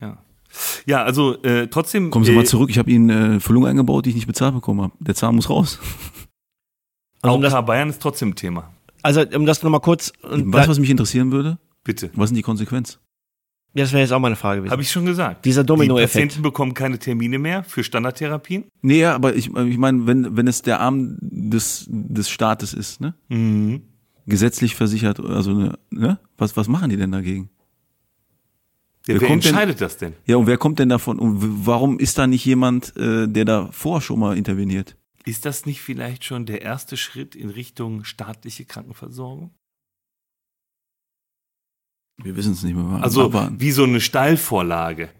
ja. 0.00 0.22
Ja, 0.86 1.02
also 1.02 1.42
äh, 1.42 1.68
trotzdem. 1.68 2.10
Kommen 2.10 2.24
Sie 2.24 2.32
äh, 2.32 2.36
mal 2.36 2.46
zurück, 2.46 2.70
ich 2.70 2.78
habe 2.78 2.90
Ihnen 2.90 3.36
äh, 3.36 3.40
Füllung 3.40 3.66
eingebaut, 3.66 4.06
die 4.06 4.10
ich 4.10 4.14
nicht 4.16 4.26
bezahlt 4.26 4.54
bekommen 4.54 4.82
habe. 4.82 4.92
Der 5.00 5.14
Zahn 5.14 5.34
muss 5.34 5.50
raus. 5.50 5.78
Also, 7.22 7.36
um 7.36 7.42
das, 7.42 7.54
AOK 7.54 7.66
Bayern 7.66 7.88
ist 7.88 8.02
trotzdem 8.02 8.30
ein 8.30 8.34
Thema. 8.34 8.70
also 9.02 9.22
um 9.34 9.46
das 9.46 9.62
nochmal 9.62 9.80
kurz. 9.80 10.12
Und 10.22 10.52
weißt 10.52 10.68
was 10.68 10.78
mich 10.78 10.90
interessieren 10.90 11.32
würde? 11.32 11.58
Bitte. 11.82 12.10
Was 12.14 12.28
sind 12.28 12.36
die 12.36 12.42
Konsequenzen? 12.42 12.98
ja, 13.74 13.82
das 13.82 13.92
wäre 13.92 14.02
jetzt 14.02 14.12
auch 14.12 14.20
meine 14.20 14.36
Frage 14.36 14.60
gewesen. 14.60 14.70
Habe 14.72 14.82
ich 14.82 14.90
schon 14.90 15.04
gesagt. 15.04 15.44
Dieser 15.44 15.64
Die 15.64 15.66
Dominoeffekt. 15.66 16.12
Patienten 16.12 16.42
bekommen 16.42 16.74
keine 16.74 16.98
Termine 16.98 17.38
mehr 17.38 17.64
für 17.64 17.82
Standardtherapien. 17.82 18.64
Nee, 18.82 19.00
ja, 19.00 19.14
aber 19.14 19.34
ich, 19.34 19.54
ich 19.54 19.78
meine, 19.78 20.06
wenn, 20.06 20.36
wenn 20.36 20.46
es 20.46 20.62
der 20.62 20.80
Arm 20.80 21.16
des, 21.20 21.86
des 21.88 22.30
Staates 22.30 22.72
ist, 22.72 23.00
ne? 23.00 23.14
Mhm. 23.28 23.82
Gesetzlich 24.26 24.74
versichert, 24.76 25.18
also, 25.20 25.52
ne? 25.52 25.78
ne? 25.90 26.18
Was, 26.38 26.56
was 26.56 26.68
machen 26.68 26.88
die 26.88 26.96
denn 26.96 27.12
dagegen? 27.12 27.50
Ja, 29.06 29.20
Wer 29.20 29.28
kommt 29.28 29.44
denn- 29.44 29.50
entscheidet 29.50 29.80
das 29.80 29.98
denn? 29.98 30.14
Ja, 30.26 30.36
und 30.36 30.46
wer 30.46 30.56
kommt 30.56 30.78
denn 30.78 30.88
davon? 30.88 31.18
Und 31.18 31.66
warum 31.66 31.98
ist 31.98 32.16
da 32.16 32.26
nicht 32.26 32.44
jemand, 32.44 32.96
äh, 32.96 33.28
der 33.28 33.44
da 33.44 33.68
vorher 33.70 34.00
schon 34.00 34.18
mal 34.18 34.36
interveniert? 34.36 34.96
Ist 35.26 35.44
das 35.44 35.66
nicht 35.66 35.80
vielleicht 35.82 36.24
schon 36.24 36.46
der 36.46 36.62
erste 36.62 36.96
Schritt 36.96 37.34
in 37.34 37.50
Richtung 37.50 38.04
staatliche 38.04 38.64
Krankenversorgung? 38.64 39.50
Wir 42.22 42.36
wissen 42.36 42.52
es 42.52 42.62
nicht 42.62 42.76
mehr. 42.76 43.02
Also 43.02 43.32
wie 43.58 43.70
so 43.72 43.84
eine 43.84 44.00
Steilvorlage. 44.00 45.10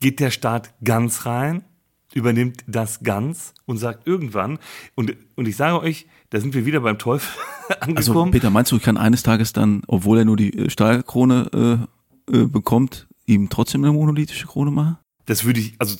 Geht 0.00 0.18
der 0.20 0.30
Staat 0.30 0.74
ganz 0.82 1.26
rein, 1.26 1.64
übernimmt 2.12 2.64
das 2.66 3.00
ganz 3.00 3.54
und 3.66 3.78
sagt 3.78 4.06
irgendwann, 4.06 4.58
und, 4.96 5.16
und 5.36 5.46
ich 5.46 5.56
sage 5.56 5.80
euch, 5.80 6.06
da 6.30 6.40
sind 6.40 6.54
wir 6.54 6.66
wieder 6.66 6.80
beim 6.80 6.98
Teufel 6.98 7.30
Also 7.80 8.12
angekommen. 8.12 8.32
Peter, 8.32 8.50
meinst 8.50 8.72
du, 8.72 8.76
ich 8.76 8.82
kann 8.82 8.96
eines 8.96 9.22
Tages 9.22 9.52
dann, 9.52 9.82
obwohl 9.86 10.18
er 10.18 10.24
nur 10.24 10.36
die 10.36 10.52
äh, 10.56 10.70
Stahlkrone 10.70 11.86
äh, 12.30 12.44
bekommt, 12.44 13.06
ihm 13.26 13.48
trotzdem 13.48 13.84
eine 13.84 13.92
monolithische 13.92 14.46
Krone 14.46 14.70
machen? 14.70 14.98
Das 15.26 15.44
würde 15.44 15.60
ich, 15.60 15.74
also 15.78 15.96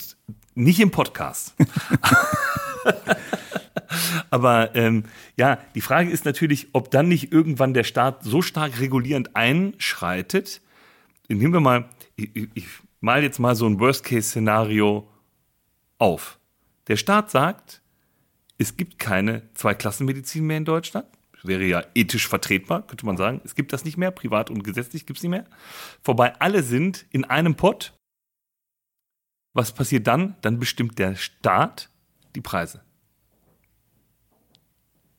nicht 0.54 0.80
im 0.80 0.90
Podcast. 0.90 1.54
Aber 4.30 4.74
ähm, 4.74 5.04
ja, 5.36 5.58
die 5.74 5.80
Frage 5.80 6.10
ist 6.10 6.24
natürlich, 6.24 6.68
ob 6.72 6.90
dann 6.90 7.08
nicht 7.08 7.32
irgendwann 7.32 7.74
der 7.74 7.84
Staat 7.84 8.22
so 8.22 8.42
stark 8.42 8.80
regulierend 8.80 9.36
einschreitet. 9.36 10.60
Nehmen 11.28 11.52
wir 11.52 11.60
mal, 11.60 11.88
ich, 12.16 12.34
ich, 12.34 12.48
ich 12.54 12.66
mal 13.00 13.22
jetzt 13.22 13.38
mal 13.38 13.54
so 13.54 13.66
ein 13.66 13.78
Worst-Case-Szenario 13.80 15.08
auf. 15.98 16.38
Der 16.88 16.96
Staat 16.96 17.30
sagt, 17.30 17.82
es 18.58 18.76
gibt 18.76 18.98
keine 18.98 19.42
Zweiklassenmedizin 19.54 20.46
mehr 20.46 20.58
in 20.58 20.64
Deutschland. 20.64 21.06
Wäre 21.42 21.64
ja 21.64 21.84
ethisch 21.94 22.28
vertretbar, 22.28 22.86
könnte 22.86 23.06
man 23.06 23.16
sagen. 23.16 23.40
Es 23.44 23.54
gibt 23.54 23.72
das 23.72 23.84
nicht 23.84 23.96
mehr, 23.96 24.10
privat 24.10 24.50
und 24.50 24.64
gesetzlich 24.64 25.06
gibt 25.06 25.18
es 25.18 25.22
nicht 25.22 25.30
mehr. 25.30 25.46
Vorbei 26.02 26.34
alle 26.40 26.62
sind 26.62 27.06
in 27.10 27.24
einem 27.24 27.54
Pott. 27.54 27.92
Was 29.52 29.72
passiert 29.72 30.06
dann? 30.06 30.36
Dann 30.42 30.58
bestimmt 30.58 30.98
der 30.98 31.14
Staat 31.14 31.88
die 32.34 32.40
Preise. 32.40 32.82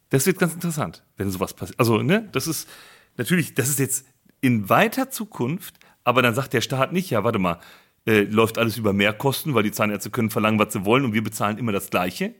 Das 0.10 0.26
wird 0.26 0.40
ganz 0.40 0.54
interessant, 0.54 1.04
wenn 1.18 1.30
sowas 1.30 1.54
passiert. 1.54 1.80
Also, 1.80 2.02
ne, 2.02 2.28
das 2.32 2.48
ist 2.48 2.70
natürlich, 3.18 3.54
das 3.56 3.68
ist 3.68 3.80
jetzt 3.80 4.06
in 4.42 4.70
weiter 4.70 5.10
Zukunft, 5.10 5.76
aber 6.04 6.22
dann 6.22 6.36
sagt 6.36 6.54
der 6.54 6.62
Staat 6.62 6.94
nicht, 6.94 7.10
ja, 7.10 7.24
warte 7.24 7.40
mal, 7.40 7.60
äh, 8.06 8.22
läuft 8.22 8.58
alles 8.58 8.78
über 8.78 8.94
Mehrkosten, 8.94 9.54
weil 9.54 9.64
die 9.64 9.72
Zahnärzte 9.72 10.10
können 10.10 10.30
verlangen, 10.30 10.60
was 10.60 10.72
sie 10.72 10.86
wollen 10.86 11.04
und 11.04 11.14
wir 11.14 11.24
bezahlen 11.24 11.58
immer 11.58 11.74
das 11.74 11.90
Gleiche, 11.90 12.36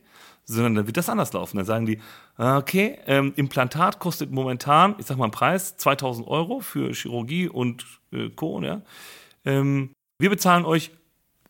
sondern 0.48 0.74
dann 0.74 0.86
wird 0.86 0.96
das 0.96 1.08
anders 1.08 1.32
laufen. 1.32 1.58
Dann 1.58 1.66
sagen 1.66 1.86
die, 1.86 2.00
ah, 2.36 2.56
okay, 2.56 2.98
ähm, 3.06 3.34
Implantat 3.36 3.98
kostet 3.98 4.32
momentan, 4.32 4.94
ich 4.98 5.06
sag 5.06 5.18
mal 5.18 5.24
einen 5.24 5.30
Preis, 5.30 5.76
2000 5.76 6.26
Euro 6.26 6.60
für 6.60 6.92
Chirurgie 6.92 7.48
und 7.48 7.84
äh, 8.12 8.30
Co. 8.30 8.60
Ja? 8.62 8.82
Ähm, 9.44 9.92
wir 10.18 10.30
bezahlen 10.30 10.64
euch 10.64 10.90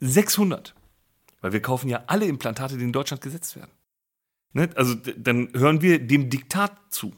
600, 0.00 0.75
weil 1.40 1.52
wir 1.52 1.62
kaufen 1.62 1.88
ja 1.88 2.02
alle 2.09 2.26
Implantate, 2.26 2.76
die 2.76 2.85
in 2.85 2.93
Deutschland 2.93 3.23
gesetzt 3.23 3.57
werden. 3.57 3.71
Ne? 4.52 4.69
Also 4.75 4.95
dann 4.95 5.50
hören 5.55 5.81
wir 5.81 6.05
dem 6.05 6.28
Diktat 6.28 6.73
zu. 6.90 7.14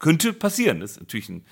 Könnte 0.00 0.32
passieren, 0.32 0.80
das 0.80 0.92
ist 0.92 1.00
natürlich 1.00 1.28
ein 1.28 1.46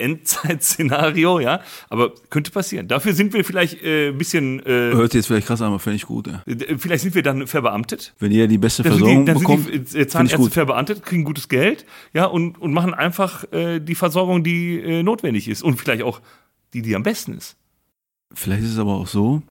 Endzeit-Szenario, 0.00 1.40
ja, 1.40 1.60
aber 1.88 2.12
könnte 2.30 2.50
passieren. 2.50 2.88
Dafür 2.88 3.12
sind 3.12 3.32
wir 3.32 3.44
vielleicht 3.44 3.82
äh, 3.82 4.08
ein 4.08 4.18
bisschen, 4.18 4.60
äh, 4.60 4.92
Hört 4.92 5.14
jetzt 5.14 5.26
vielleicht 5.26 5.46
krass 5.46 5.60
an, 5.60 5.68
aber 5.68 5.78
fände 5.78 5.96
ich 5.96 6.06
gut. 6.06 6.26
Ja. 6.26 6.42
äh, 6.46 6.78
vielleicht 6.78 7.02
sind 7.02 7.14
wir 7.14 7.22
dann 7.22 7.46
verbeamtet. 7.46 8.14
Wenn 8.18 8.32
ihr 8.32 8.48
die 8.48 8.58
beste 8.58 8.82
Dann 8.82 8.92
Versorgung 8.92 9.26
die, 9.26 9.32
dann 9.32 9.38
bekommt, 9.38 9.64
sind 9.64 9.72
die 9.72 9.76
äh, 9.76 9.84
finde 9.84 10.08
Zahnärzte 10.08 10.50
verbeamtet, 10.50 11.04
kriegen 11.04 11.24
gutes 11.24 11.48
Geld, 11.48 11.86
ja, 12.12 12.24
und, 12.24 12.60
und 12.60 12.72
machen 12.72 12.94
einfach 12.94 13.44
äh, 13.52 13.80
die 13.80 13.94
Versorgung, 13.94 14.42
die 14.42 14.80
äh, 14.80 15.02
notwendig 15.02 15.48
ist 15.48 15.62
und 15.62 15.76
vielleicht 15.76 16.02
auch 16.02 16.20
die, 16.72 16.82
die 16.82 16.94
am 16.96 17.02
besten 17.02 17.34
ist. 17.34 17.56
Vielleicht 18.32 18.62
ist 18.62 18.72
es 18.72 18.78
aber 18.78 18.94
auch 18.94 19.06
so. 19.06 19.42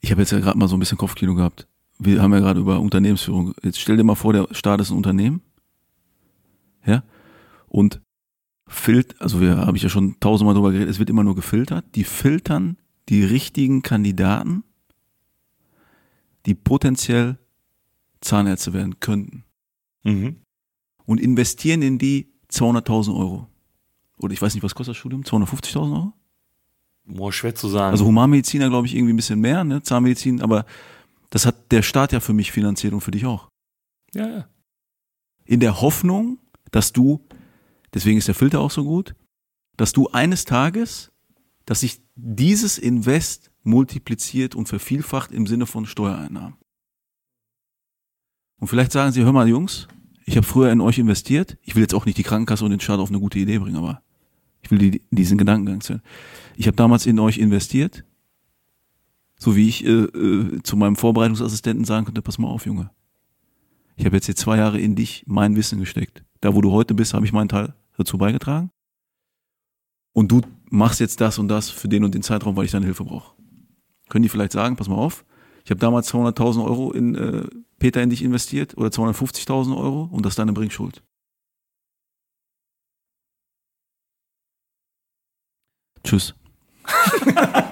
Ich 0.00 0.10
habe 0.10 0.20
jetzt 0.20 0.32
ja 0.32 0.40
gerade 0.40 0.58
mal 0.58 0.68
so 0.68 0.76
ein 0.76 0.80
bisschen 0.80 0.98
Kopfkino 0.98 1.34
gehabt. 1.34 1.66
Wir 1.98 2.20
haben 2.20 2.32
ja 2.32 2.40
gerade 2.40 2.60
über 2.60 2.80
Unternehmensführung. 2.80 3.54
Jetzt 3.62 3.80
stell 3.80 3.96
dir 3.96 4.04
mal 4.04 4.16
vor, 4.16 4.32
der 4.32 4.48
Staat 4.50 4.80
ist 4.80 4.90
ein 4.90 4.96
Unternehmen. 4.96 5.40
Ja. 6.84 7.04
Und 7.68 8.00
filtert, 8.66 9.20
also 9.20 9.40
wir 9.40 9.58
habe 9.58 9.76
ich 9.76 9.82
ja 9.82 9.88
schon 9.88 10.18
tausendmal 10.20 10.54
drüber 10.54 10.72
geredet, 10.72 10.90
es 10.90 10.98
wird 10.98 11.10
immer 11.10 11.24
nur 11.24 11.34
gefiltert. 11.34 11.84
Die 11.94 12.04
filtern 12.04 12.76
die 13.08 13.24
richtigen 13.24 13.82
Kandidaten, 13.82 14.64
die 16.46 16.54
potenziell 16.54 17.38
Zahnärzte 18.20 18.72
werden 18.72 19.00
könnten. 19.00 19.44
Mhm. 20.02 20.36
Und 21.06 21.20
investieren 21.20 21.82
in 21.82 21.98
die 21.98 22.32
200.000 22.50 23.14
Euro. 23.18 23.48
Oder 24.18 24.32
ich 24.32 24.40
weiß 24.40 24.54
nicht, 24.54 24.62
was 24.62 24.74
kostet 24.74 24.92
das 24.92 24.98
Studium? 24.98 25.22
250.000 25.22 25.92
Euro? 25.92 26.12
Boah, 27.06 27.32
schwer 27.32 27.54
zu 27.54 27.68
sagen. 27.68 27.92
Also 27.92 28.06
Humanmediziner, 28.06 28.70
glaube 28.70 28.86
ich, 28.86 28.94
irgendwie 28.94 29.12
ein 29.12 29.16
bisschen 29.16 29.40
mehr, 29.40 29.64
ne? 29.64 29.82
Zahnmedizin, 29.82 30.40
aber 30.40 30.64
das 31.28 31.44
hat 31.44 31.70
der 31.70 31.82
Staat 31.82 32.12
ja 32.12 32.20
für 32.20 32.32
mich 32.32 32.52
finanziert 32.52 32.94
und 32.94 33.02
für 33.02 33.10
dich 33.10 33.26
auch. 33.26 33.48
ja, 34.14 34.26
ja. 34.26 34.48
In 35.46 35.60
der 35.60 35.82
Hoffnung, 35.82 36.38
dass 36.70 36.94
du, 36.94 37.26
deswegen 37.94 38.18
ist 38.18 38.28
der 38.28 38.34
Filter 38.34 38.60
auch 38.60 38.70
so 38.70 38.84
gut, 38.84 39.14
dass 39.76 39.92
du 39.92 40.08
eines 40.08 40.44
Tages, 40.44 41.12
dass 41.64 41.80
sich 41.80 42.00
dieses 42.14 42.78
Invest 42.78 43.50
multipliziert 43.62 44.54
und 44.54 44.68
vervielfacht 44.68 45.32
im 45.32 45.46
Sinne 45.46 45.66
von 45.66 45.86
Steuereinnahmen. 45.86 46.54
Und 48.58 48.68
vielleicht 48.68 48.92
sagen 48.92 49.12
sie, 49.12 49.24
hör 49.24 49.32
mal 49.32 49.48
Jungs, 49.48 49.88
ich 50.26 50.36
habe 50.36 50.46
früher 50.46 50.70
in 50.70 50.80
euch 50.80 50.98
investiert, 50.98 51.58
ich 51.62 51.74
will 51.74 51.82
jetzt 51.82 51.94
auch 51.94 52.06
nicht 52.06 52.18
die 52.18 52.22
Krankenkasse 52.22 52.64
und 52.64 52.70
den 52.70 52.80
Staat 52.80 53.00
auf 53.00 53.08
eine 53.08 53.20
gute 53.20 53.38
Idee 53.38 53.58
bringen, 53.58 53.76
aber 53.76 54.02
ich 54.62 54.70
will 54.70 54.78
die, 54.78 55.02
diesen 55.10 55.38
Gedankengang 55.38 55.80
zu. 55.80 56.00
Ich 56.56 56.66
habe 56.66 56.76
damals 56.76 57.06
in 57.06 57.18
euch 57.18 57.38
investiert, 57.38 58.04
so 59.36 59.56
wie 59.56 59.68
ich 59.68 59.84
äh, 59.84 59.90
äh, 59.90 60.62
zu 60.62 60.76
meinem 60.76 60.96
Vorbereitungsassistenten 60.96 61.84
sagen 61.84 62.06
könnte, 62.06 62.22
pass 62.22 62.38
mal 62.38 62.48
auf, 62.48 62.64
Junge. 62.64 62.90
Ich 63.96 64.06
habe 64.06 64.16
jetzt 64.16 64.26
hier 64.26 64.36
zwei 64.36 64.56
Jahre 64.56 64.80
in 64.80 64.94
dich 64.94 65.24
mein 65.26 65.56
Wissen 65.56 65.80
gesteckt. 65.80 66.24
Da, 66.40 66.54
wo 66.54 66.60
du 66.60 66.72
heute 66.72 66.94
bist, 66.94 67.14
habe 67.14 67.26
ich 67.26 67.32
meinen 67.32 67.48
Teil 67.48 67.74
dazu 67.96 68.18
beigetragen. 68.18 68.70
Und 70.14 70.28
du 70.30 70.40
machst 70.70 71.00
jetzt 71.00 71.20
das 71.20 71.38
und 71.38 71.48
das 71.48 71.70
für 71.70 71.88
den 71.88 72.04
und 72.04 72.14
den 72.14 72.22
Zeitraum, 72.22 72.56
weil 72.56 72.64
ich 72.66 72.70
deine 72.70 72.84
Hilfe 72.86 73.04
brauche. 73.04 73.34
Können 74.08 74.22
die 74.22 74.28
vielleicht 74.28 74.52
sagen, 74.52 74.76
pass 74.76 74.88
mal 74.88 74.96
auf, 74.96 75.24
ich 75.64 75.70
habe 75.70 75.80
damals 75.80 76.12
200.000 76.12 76.64
Euro 76.64 76.92
in 76.92 77.14
äh, 77.14 77.46
Peter 77.78 78.02
in 78.02 78.10
dich 78.10 78.22
investiert 78.22 78.76
oder 78.76 78.88
250.000 78.88 79.76
Euro 79.76 80.04
und 80.12 80.24
das 80.24 80.32
ist 80.32 80.38
deine 80.38 80.52
Bringschuld. 80.52 81.02
Tschüss. 86.04 86.34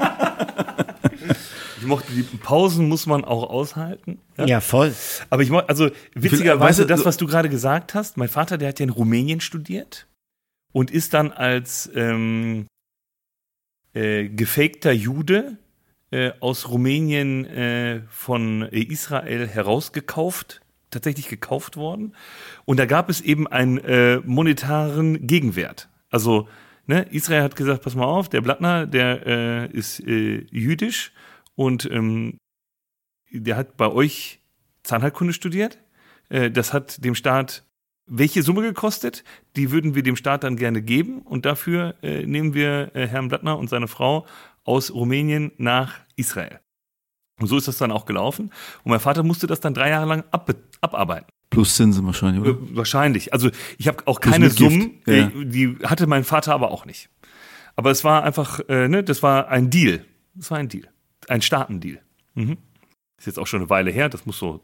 Ich 1.78 1.88
mochte 1.88 2.12
die 2.12 2.22
Pausen 2.22 2.88
muss 2.88 3.06
man 3.06 3.24
auch 3.24 3.50
aushalten. 3.50 4.20
Ja, 4.38 4.60
voll. 4.60 4.94
Aber 5.30 5.42
ich 5.42 5.50
mo- 5.50 5.58
also 5.66 5.86
Weißt 5.86 5.96
witzigerweise 6.14 6.82
du, 6.82 6.88
das, 6.88 7.04
was 7.04 7.16
du 7.16 7.26
gerade 7.26 7.48
gesagt 7.48 7.94
hast, 7.94 8.16
mein 8.16 8.28
Vater, 8.28 8.56
der 8.56 8.68
hat 8.68 8.78
ja 8.78 8.84
in 8.84 8.90
Rumänien 8.90 9.40
studiert 9.40 10.06
und 10.72 10.90
ist 10.90 11.14
dann 11.14 11.32
als 11.32 11.90
ähm, 11.94 12.66
äh, 13.94 14.28
gefakter 14.28 14.92
Jude 14.92 15.58
äh, 16.10 16.32
aus 16.40 16.68
Rumänien 16.68 17.44
äh, 17.46 18.02
von 18.08 18.62
Israel 18.62 19.46
herausgekauft, 19.46 20.60
tatsächlich 20.90 21.28
gekauft 21.28 21.76
worden. 21.76 22.14
Und 22.64 22.78
da 22.78 22.86
gab 22.86 23.08
es 23.08 23.20
eben 23.20 23.46
einen 23.46 23.78
äh, 23.78 24.18
monetaren 24.24 25.26
Gegenwert. 25.26 25.88
Also 26.10 26.48
ne, 26.86 27.06
Israel 27.10 27.42
hat 27.42 27.56
gesagt, 27.56 27.82
pass 27.82 27.94
mal 27.94 28.04
auf, 28.04 28.28
der 28.28 28.40
Blattner, 28.40 28.86
der 28.86 29.26
äh, 29.26 29.66
ist 29.70 30.00
äh, 30.00 30.46
jüdisch 30.50 31.12
und 31.54 31.90
ähm, 31.90 32.38
der 33.30 33.56
hat 33.56 33.76
bei 33.76 33.88
euch 33.88 34.40
Zahnheilkunde 34.82 35.32
studiert. 35.32 35.78
Äh, 36.28 36.50
das 36.50 36.72
hat 36.72 37.04
dem 37.04 37.14
Staat 37.14 37.64
welche 38.06 38.42
Summe 38.42 38.62
gekostet? 38.62 39.25
Die 39.56 39.71
würden 39.71 39.94
wir 39.94 40.02
dem 40.02 40.16
Staat 40.16 40.44
dann 40.44 40.56
gerne 40.56 40.82
geben 40.82 41.23
und 41.23 41.44
dafür 41.47 41.94
äh, 42.02 42.26
nehmen 42.26 42.54
wir 42.54 42.94
äh, 42.94 43.06
Herrn 43.06 43.28
Blattner 43.28 43.59
und 43.59 43.68
seine 43.71 43.88
Frau 43.88 44.26
aus 44.64 44.92
Rumänien 44.92 45.52
nach 45.59 45.94
Israel. 46.16 46.61
Und 47.40 47.47
so 47.49 47.56
ist 47.56 47.66
das 47.68 47.78
dann 47.78 47.90
auch 47.90 48.04
gelaufen. 48.04 48.50
Und 48.85 48.90
mein 48.90 49.00
Vater 49.00 49.23
musste 49.23 49.47
das 49.47 49.61
dann 49.61 49.75
drei 49.75 49.90
Jahre 49.90 50.06
lang 50.06 50.25
ab, 50.30 50.54
abarbeiten. 50.80 51.26
Plus 51.50 51.76
Zinsen 51.76 52.06
wahrscheinlich, 52.06 52.40
oder? 52.42 52.50
Äh, 52.50 52.76
Wahrscheinlich. 52.76 53.32
Also 53.32 53.50
ich 53.78 53.88
habe 53.88 54.06
auch 54.06 54.21
keine. 54.21 54.49
Summen, 54.50 55.00
Ja, 55.06 55.14
ja. 55.14 55.26
äh, 55.28 55.44
die 55.44 55.76
hatte 55.85 56.06
mein 56.06 56.25
Vater 56.25 56.54
aber 56.54 56.71
auch 56.71 56.87
nicht. 56.87 57.11
Aber 57.76 57.90
es 57.90 58.04
war 58.04 58.23
einfach, 58.25 58.61
äh, 58.68 58.88
ne, 58.88 59.02
das 59.02 59.23
war 59.23 59.49
ein 59.49 59.71
Deal. 59.71 60.04
Das 60.35 60.50
war 60.50 60.59
ein 60.59 60.68
Deal. 60.68 60.88
Ein 61.28 61.42
Staatendeal. 61.42 62.00
Mhm. 62.35 62.59
Ist 63.18 63.26
jetzt 63.26 63.38
auch 63.38 63.46
schon 63.46 63.61
eine 63.61 63.70
Weile 63.70 63.90
her, 63.90 64.09
das 64.09 64.26
muss 64.26 64.38
so 64.38 64.61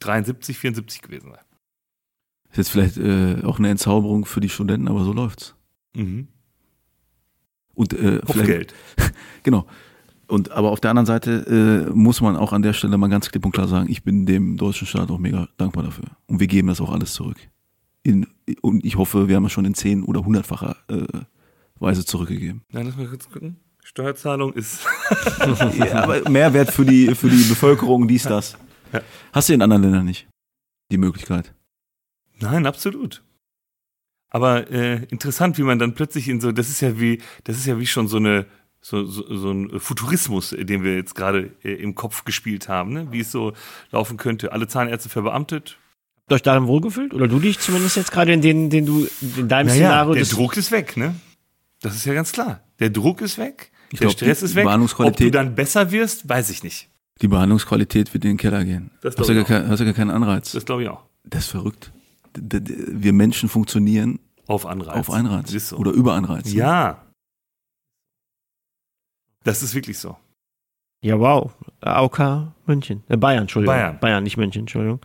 73, 0.00 0.58
74 0.58 1.02
gewesen 1.02 1.30
sein. 1.30 1.40
Ist 2.54 2.58
jetzt 2.58 2.70
vielleicht 2.70 2.98
äh, 2.98 3.44
auch 3.44 3.58
eine 3.58 3.68
Entzauberung 3.68 4.26
für 4.26 4.38
die 4.38 4.48
Studenten, 4.48 4.86
aber 4.86 5.02
so 5.02 5.12
läuft's. 5.12 5.56
Mhm. 5.96 6.28
Und 7.74 7.92
äh, 7.94 8.20
Kopfgeld. 8.24 8.72
genau. 9.42 9.66
Und 10.28 10.52
aber 10.52 10.70
auf 10.70 10.78
der 10.78 10.90
anderen 10.90 11.06
Seite 11.06 11.88
äh, 11.90 11.92
muss 11.92 12.20
man 12.20 12.36
auch 12.36 12.52
an 12.52 12.62
der 12.62 12.72
Stelle 12.72 12.96
mal 12.96 13.08
ganz 13.08 13.28
klipp 13.28 13.44
und 13.44 13.50
klar 13.50 13.66
sagen, 13.66 13.90
ich 13.90 14.04
bin 14.04 14.24
dem 14.24 14.56
deutschen 14.56 14.86
Staat 14.86 15.10
auch 15.10 15.18
mega 15.18 15.48
dankbar 15.56 15.82
dafür. 15.82 16.04
Und 16.26 16.38
wir 16.38 16.46
geben 16.46 16.68
das 16.68 16.80
auch 16.80 16.92
alles 16.92 17.12
zurück. 17.12 17.38
In, 18.04 18.28
und 18.62 18.84
ich 18.84 18.96
hoffe, 18.98 19.26
wir 19.26 19.34
haben 19.34 19.46
es 19.46 19.52
schon 19.52 19.64
in 19.64 19.74
zehn 19.74 20.04
oder 20.04 20.24
hundertfacher 20.24 20.76
äh, 20.86 21.06
Weise 21.80 22.04
zurückgegeben. 22.04 22.62
Nein, 22.70 22.86
lass 22.86 22.96
mal 22.96 23.08
kurz 23.08 23.28
gucken. 23.28 23.56
Steuerzahlung 23.82 24.52
ist. 24.52 24.86
ja, 25.76 26.04
aber 26.04 26.30
Mehrwert 26.30 26.70
für 26.70 26.86
die, 26.86 27.16
für 27.16 27.28
die 27.28 27.48
Bevölkerung, 27.48 28.06
dies, 28.06 28.22
das. 28.22 28.56
Hast 29.32 29.48
du 29.48 29.54
in 29.54 29.60
anderen 29.60 29.82
Ländern 29.82 30.04
nicht 30.04 30.28
die 30.92 30.98
Möglichkeit. 30.98 31.52
Nein, 32.44 32.66
absolut. 32.66 33.22
Aber 34.30 34.70
äh, 34.70 35.04
interessant, 35.10 35.58
wie 35.58 35.62
man 35.62 35.78
dann 35.78 35.94
plötzlich 35.94 36.28
in 36.28 36.40
so, 36.40 36.50
das 36.52 36.68
ist 36.68 36.80
ja 36.80 36.98
wie, 36.98 37.20
das 37.44 37.56
ist 37.56 37.66
ja 37.66 37.78
wie 37.78 37.86
schon 37.86 38.08
so 38.08 38.16
eine, 38.16 38.46
so, 38.80 39.04
so, 39.04 39.24
so 39.34 39.50
ein 39.50 39.78
Futurismus, 39.80 40.52
äh, 40.52 40.64
den 40.64 40.82
wir 40.82 40.94
jetzt 40.96 41.14
gerade 41.14 41.52
äh, 41.62 41.74
im 41.74 41.94
Kopf 41.94 42.24
gespielt 42.24 42.68
haben, 42.68 42.92
ne? 42.92 43.12
wie 43.12 43.20
es 43.20 43.30
so 43.30 43.52
laufen 43.92 44.16
könnte. 44.16 44.52
Alle 44.52 44.66
Zahnärzte 44.66 45.08
verbeamtet. 45.08 45.78
Habt 46.18 46.32
ihr 46.32 46.34
euch 46.34 46.42
darin 46.42 46.66
wohlgefühlt? 46.66 47.14
Oder 47.14 47.28
du 47.28 47.38
dich 47.38 47.60
zumindest 47.60 47.96
jetzt 47.96 48.12
gerade 48.12 48.32
in 48.32 48.42
den, 48.42 48.70
den 48.70 48.86
du 48.86 49.06
in 49.36 49.48
deinem 49.48 49.68
Szenario 49.68 50.14
der 50.14 50.24
Druck 50.24 50.56
ist 50.56 50.70
weg, 50.72 50.96
ne? 50.96 51.14
Das 51.80 51.94
ist 51.94 52.04
ja 52.04 52.14
ganz 52.14 52.32
klar. 52.32 52.60
Der 52.80 52.90
Druck 52.90 53.20
ist 53.20 53.38
weg, 53.38 53.70
Ich 53.90 54.00
der 54.00 54.08
glaub, 54.08 54.16
Stress 54.18 54.40
die 54.40 54.46
ist 54.46 54.54
weg. 54.54 54.66
Ob 54.66 55.16
du 55.16 55.30
dann 55.30 55.54
besser 55.54 55.92
wirst, 55.92 56.28
weiß 56.28 56.50
ich 56.50 56.62
nicht. 56.62 56.88
Die 57.22 57.28
Behandlungsqualität 57.28 58.12
wird 58.12 58.24
in 58.24 58.32
den 58.32 58.36
Keller 58.36 58.64
gehen. 58.64 58.90
Das 59.00 59.16
hast, 59.16 59.28
du 59.28 59.34
gar 59.34 59.42
ich 59.42 59.48
kein, 59.48 59.68
hast 59.68 59.78
du 59.78 59.84
gar 59.84 59.94
keinen 59.94 60.10
Anreiz. 60.10 60.50
Das 60.52 60.64
glaube 60.64 60.82
ich 60.82 60.88
auch. 60.88 61.04
Das 61.22 61.44
ist 61.44 61.50
verrückt. 61.50 61.92
Wir 62.36 63.12
Menschen 63.12 63.48
funktionieren 63.48 64.18
Auf 64.46 64.66
Anreiz. 64.66 64.96
auf 64.96 65.10
Einreiz 65.10 65.52
Ist 65.52 65.68
so. 65.68 65.76
oder 65.76 65.92
über 65.92 66.14
Anreiz. 66.14 66.46
ne? 66.46 66.52
Ja. 66.58 67.02
Das 69.44 69.62
ist 69.62 69.74
wirklich 69.74 69.98
so. 69.98 70.16
Ja, 71.02 71.18
wow. 71.20 71.52
AOK 71.82 72.48
München. 72.66 73.02
Äh, 73.08 73.18
Bayern, 73.18 73.42
Entschuldigung. 73.42 73.74
Bayern. 73.74 73.98
Bayern, 74.00 74.24
nicht 74.24 74.38
München, 74.38 74.60
Entschuldigung. 74.60 75.00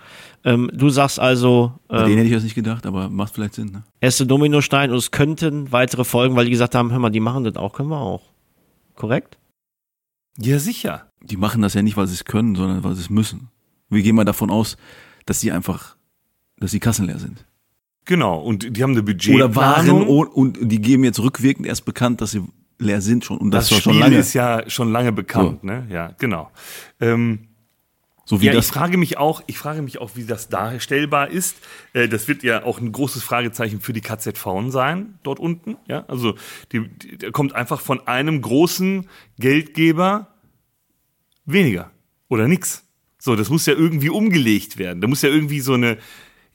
Ähm, 0.46 0.72
du 0.74 0.90
sagst 0.90 1.20
also, 1.20 1.74
Bei 1.90 2.04
denen 2.04 2.12
ähm, 2.12 2.18
hätte 2.20 2.28
ich 2.30 2.34
das 2.36 2.44
nicht 2.44 2.56
gedacht, 2.56 2.86
aber 2.86 3.10
macht 3.10 3.34
vielleicht 3.34 3.56
Sinn. 3.56 3.72
Ne? 3.72 3.84
erste 4.00 4.26
Dominostein 4.26 4.92
und 4.92 4.98
es 4.98 5.12
könnten 5.12 5.74
weitere 5.74 6.06
folgen, 6.06 6.38
weil 6.38 6.46
die 6.46 6.52
gesagt 6.52 6.74
haben, 6.74 6.92
hör 6.92 7.00
mal, 7.00 7.10
die 7.10 7.20
machen 7.20 7.44
das 7.44 7.58
auch, 7.58 7.74
können 7.74 7.90
wir 7.90 8.00
auch. 8.00 8.32
Korrekt? 8.96 9.38
Ja, 10.38 10.58
sicher. 10.58 11.10
Die 11.22 11.36
machen 11.36 11.62
das 11.62 11.74
ja 11.74 11.82
nicht, 11.82 11.98
weil 11.98 12.08
sie 12.08 12.14
es 12.14 12.24
können, 12.24 12.56
sondern 12.56 12.82
weil 12.86 12.96
sie 12.96 13.02
es 13.02 13.10
müssen. 13.10 13.50
Wir 13.90 14.02
gehen 14.02 14.16
mal 14.16 14.24
davon 14.24 14.50
aus, 14.52 14.78
dass 15.26 15.42
sie 15.42 15.52
einfach, 15.52 15.98
dass 16.60 16.72
die 16.72 16.80
Kassen 16.80 17.06
leer 17.06 17.20
sind. 17.20 17.46
Genau. 18.06 18.40
Und 18.40 18.76
die 18.76 18.84
haben 18.84 18.92
eine 18.92 19.02
Oder 19.02 19.14
Budgetplanung. 19.14 20.08
waren 20.08 20.28
und 20.28 20.58
die 20.62 20.82
geben 20.82 21.04
jetzt 21.04 21.20
rückwirkend 21.20 21.68
erst 21.68 21.86
bekannt, 21.86 22.22
dass 22.22 22.32
sie 22.32 22.44
leer 22.80 23.02
sind 23.02 23.26
schon. 23.26 23.38
Und 23.38 23.52
das, 23.52 23.70
das 23.70 23.80
Spiel 23.80 23.94
schon 23.94 24.00
lange. 24.00 24.18
ist 24.18 24.34
ja 24.34 24.68
schon 24.70 24.92
lange 24.92 25.12
bekannt, 25.12 25.64
ne? 25.64 25.86
Ja, 25.90 26.16
genau. 26.18 26.50
Ähm, 27.00 27.50
so 28.26 28.42
wie 28.42 28.46
ja, 28.46 28.52
ich 28.52 28.58
das. 28.58 28.70
frage 28.70 28.98
mich 28.98 29.18
auch, 29.18 29.42
ich 29.48 29.58
frage 29.58 29.82
mich 29.82 30.00
auch, 30.00 30.12
wie 30.16 30.24
das 30.24 30.50
darstellbar 30.50 31.30
ist. 31.30 31.58
Äh, 31.94 32.08
das 32.08 32.28
wird 32.28 32.44
ja 32.44 32.64
auch 32.64 32.80
ein 32.80 32.92
großes 32.92 33.24
Fragezeichen 33.24 33.82
für 33.82 33.92
die 33.92 34.02
KZV 34.02 34.46
sein, 34.68 35.20
dort 35.24 35.40
unten. 35.40 35.78
Ja, 35.88 36.06
also 36.08 36.36
die, 36.72 36.88
die, 36.88 37.18
der 37.18 37.32
kommt 37.32 37.54
einfach 37.54 37.82
von 37.82 38.08
einem 38.08 38.42
großen 38.42 39.08
Geldgeber 39.40 40.28
weniger 41.46 41.92
oder 42.28 42.48
nix. 42.48 42.86
So, 43.18 43.36
das 43.36 43.50
muss 43.50 43.66
ja 43.66 43.74
irgendwie 43.74 44.10
umgelegt 44.10 44.78
werden. 44.78 45.02
Da 45.02 45.08
muss 45.08 45.24
ja 45.24 45.30
irgendwie 45.30 45.60
so 45.60 45.74
eine 45.74 45.98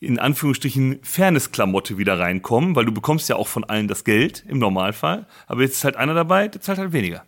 in 0.05 0.19
Anführungsstrichen 0.19 1.01
Fairness-Klamotte 1.03 1.99
wieder 1.99 2.19
reinkommen, 2.19 2.77
weil 2.77 2.85
du 2.85 2.93
bekommst 2.93 3.29
ja 3.29 3.37
auch 3.37 3.49
von 3.49 3.65
allen 3.65 3.89
das 3.89 4.05
Geld 4.05 4.45
im 4.49 4.59
Normalfall. 4.59 5.27
Aber 5.47 5.63
jetzt 5.63 5.77
ist 5.77 5.85
halt 5.85 5.97
einer 5.97 6.15
dabei, 6.15 6.49
der 6.49 6.61
zahlt 6.61 6.79
halt 6.79 6.93
weniger. 6.93 7.25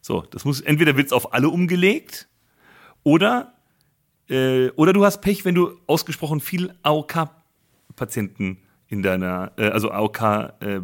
So, 0.00 0.22
das 0.30 0.44
muss 0.44 0.60
entweder 0.60 0.96
wird 0.96 1.08
es 1.08 1.12
auf 1.12 1.32
alle 1.34 1.48
umgelegt 1.48 2.28
oder 3.02 3.52
äh, 4.28 4.70
oder 4.70 4.92
du 4.92 5.04
hast 5.04 5.20
Pech, 5.20 5.44
wenn 5.44 5.54
du 5.54 5.72
ausgesprochen 5.86 6.40
viel 6.40 6.74
AOK-Patienten 6.82 8.58
in 8.88 9.02
deiner, 9.02 9.52
äh, 9.56 9.68
also 9.68 9.90
AOK 9.90 10.22
äh, 10.60 10.80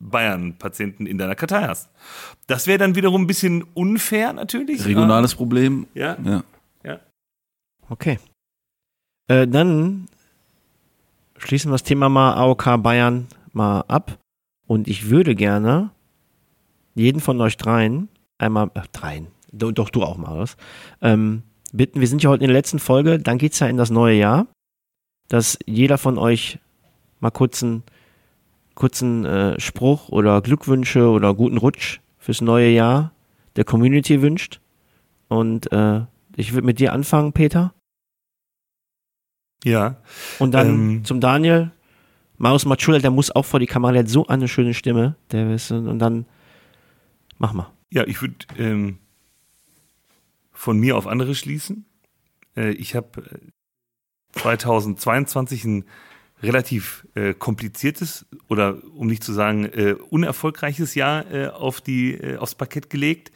Bayern-Patienten 0.00 1.06
in 1.06 1.18
deiner 1.18 1.34
Kartei 1.34 1.66
hast. 1.66 1.90
Das 2.46 2.66
wäre 2.66 2.78
dann 2.78 2.94
wiederum 2.94 3.22
ein 3.22 3.26
bisschen 3.26 3.62
unfair 3.74 4.32
natürlich. 4.32 4.84
Regionales 4.84 5.34
Problem. 5.34 5.86
Ja. 5.94 6.16
Ja. 6.24 6.44
Ja. 6.84 7.00
Okay. 7.88 8.18
Äh, 9.26 9.46
dann 9.48 10.08
schließen 11.38 11.70
wir 11.70 11.74
das 11.74 11.82
Thema 11.82 12.08
mal 12.08 12.34
AOK 12.34 12.82
Bayern 12.82 13.26
mal 13.52 13.80
ab. 13.88 14.18
Und 14.66 14.88
ich 14.88 15.08
würde 15.08 15.34
gerne 15.34 15.90
jeden 16.94 17.20
von 17.20 17.40
euch 17.40 17.56
dreien 17.56 18.08
einmal, 18.38 18.70
äh, 18.74 18.82
dreien, 18.92 19.28
do, 19.52 19.72
doch 19.72 19.90
du 19.90 20.02
auch, 20.02 20.16
Marius, 20.16 20.56
ähm, 21.02 21.42
bitten, 21.72 22.00
wir 22.00 22.08
sind 22.08 22.22
ja 22.22 22.30
heute 22.30 22.44
in 22.44 22.48
der 22.48 22.56
letzten 22.56 22.78
Folge, 22.78 23.18
dann 23.18 23.38
geht's 23.38 23.58
ja 23.58 23.66
in 23.66 23.76
das 23.76 23.90
neue 23.90 24.16
Jahr, 24.16 24.46
dass 25.28 25.58
jeder 25.66 25.98
von 25.98 26.18
euch 26.18 26.58
mal 27.20 27.30
kurz 27.30 27.62
einen 27.62 27.82
kurzen 28.74 29.24
äh, 29.24 29.58
Spruch 29.60 30.08
oder 30.08 30.40
Glückwünsche 30.40 31.08
oder 31.08 31.34
guten 31.34 31.58
Rutsch 31.58 32.00
fürs 32.18 32.40
neue 32.40 32.70
Jahr 32.70 33.12
der 33.56 33.64
Community 33.64 34.22
wünscht. 34.22 34.60
Und 35.28 35.70
äh, 35.72 36.02
ich 36.36 36.52
würde 36.52 36.66
mit 36.66 36.78
dir 36.78 36.92
anfangen, 36.92 37.32
Peter. 37.32 37.74
Ja. 39.64 39.96
Und 40.38 40.52
dann 40.52 40.68
Ähm. 40.68 41.04
zum 41.04 41.20
Daniel. 41.20 41.70
Marius 42.36 42.66
Matschula, 42.66 43.00
der 43.00 43.10
muss 43.10 43.30
auch 43.34 43.44
vor 43.44 43.58
die 43.58 43.66
Kamera, 43.66 43.92
der 43.92 44.02
hat 44.02 44.08
so 44.08 44.26
eine 44.28 44.46
schöne 44.46 44.72
Stimme. 44.72 45.16
Der 45.32 45.52
ist, 45.52 45.72
und 45.72 45.98
dann 45.98 46.24
mach 47.38 47.52
mal. 47.52 47.72
Ja, 47.90 48.06
ich 48.06 48.22
würde 48.22 48.36
ähm, 48.56 48.98
von 50.52 50.78
mir 50.78 50.96
auf 50.96 51.06
andere 51.08 51.34
schließen. 51.34 51.84
Äh, 52.56 52.70
ich 52.72 52.94
habe 52.94 53.40
2022 54.32 55.64
ein 55.64 55.84
relativ 56.42 57.06
äh, 57.14 57.34
kompliziertes 57.34 58.26
oder 58.48 58.78
um 58.94 59.08
nicht 59.08 59.24
zu 59.24 59.32
sagen 59.32 59.64
äh, 59.64 59.94
unerfolgreiches 60.10 60.94
Jahr 60.94 61.28
äh, 61.32 61.48
auf 61.48 61.80
die 61.80 62.14
äh, 62.14 62.36
aufs 62.36 62.54
Parkett 62.54 62.90
gelegt 62.90 63.32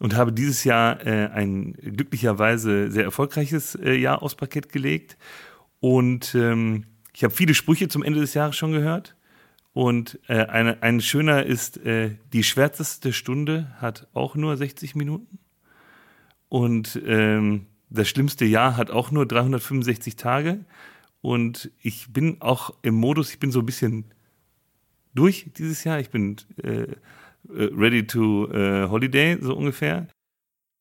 und 0.00 0.16
habe 0.16 0.32
dieses 0.32 0.64
Jahr 0.64 1.06
äh, 1.06 1.28
ein 1.28 1.74
glücklicherweise 1.74 2.90
sehr 2.90 3.04
erfolgreiches 3.04 3.76
äh, 3.76 3.94
Jahr 3.94 4.22
aufs 4.22 4.34
Parkett 4.34 4.72
gelegt 4.72 5.16
und 5.78 6.34
ähm, 6.34 6.86
ich 7.14 7.22
habe 7.22 7.34
viele 7.34 7.54
Sprüche 7.54 7.88
zum 7.88 8.02
Ende 8.02 8.18
des 8.18 8.34
Jahres 8.34 8.56
schon 8.56 8.72
gehört 8.72 9.14
und 9.72 10.18
äh, 10.28 10.46
eine, 10.46 10.82
ein 10.82 11.00
schöner 11.00 11.46
ist, 11.46 11.78
äh, 11.78 12.16
die 12.32 12.42
schwärzeste 12.42 13.12
Stunde 13.12 13.72
hat 13.78 14.08
auch 14.14 14.34
nur 14.34 14.56
60 14.56 14.96
Minuten. 14.96 15.38
Und 16.48 17.00
ähm, 17.06 17.66
das 17.88 18.08
schlimmste 18.08 18.44
Jahr 18.44 18.76
hat 18.76 18.90
auch 18.90 19.10
nur 19.12 19.26
365 19.26 20.16
Tage. 20.16 20.64
Und 21.20 21.70
ich 21.80 22.12
bin 22.12 22.40
auch 22.40 22.74
im 22.82 22.94
Modus, 22.94 23.30
ich 23.30 23.38
bin 23.38 23.52
so 23.52 23.60
ein 23.60 23.66
bisschen 23.66 24.06
durch 25.14 25.46
dieses 25.56 25.84
Jahr. 25.84 26.00
Ich 26.00 26.10
bin 26.10 26.36
äh, 26.62 26.88
ready 27.54 28.06
to 28.06 28.50
äh, 28.52 28.88
holiday, 28.88 29.38
so 29.40 29.56
ungefähr. 29.56 30.06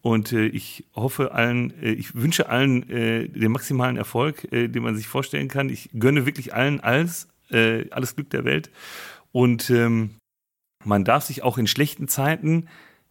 Und 0.02 0.32
äh, 0.32 0.46
ich 0.46 0.86
hoffe 0.96 1.34
allen, 1.34 1.74
äh, 1.82 1.92
ich 1.92 2.16
wünsche 2.16 2.50
allen 2.50 2.90
äh, 2.90 3.28
den 3.28 3.52
maximalen 3.52 3.98
Erfolg, 3.98 4.52
äh, 4.52 4.68
den 4.68 4.84
man 4.84 4.96
sich 4.96 5.08
vorstellen 5.08 5.50
kann. 5.50 5.70
Ich 5.70 5.90
gönne 5.98 6.26
wirklich 6.26 6.54
allen 6.54 6.80
alles, 6.80 7.28
äh, 7.50 7.90
alles 7.90 8.16
Glück 8.16 8.30
der 8.30 8.46
Welt. 8.46 8.72
Und 9.32 9.70
ähm, 9.70 10.12
man 10.86 11.04
darf 11.04 11.26
sich 11.26 11.44
auch 11.44 11.58
in 11.58 11.68
schlechten 11.68 12.08
Zeiten, 12.08 12.70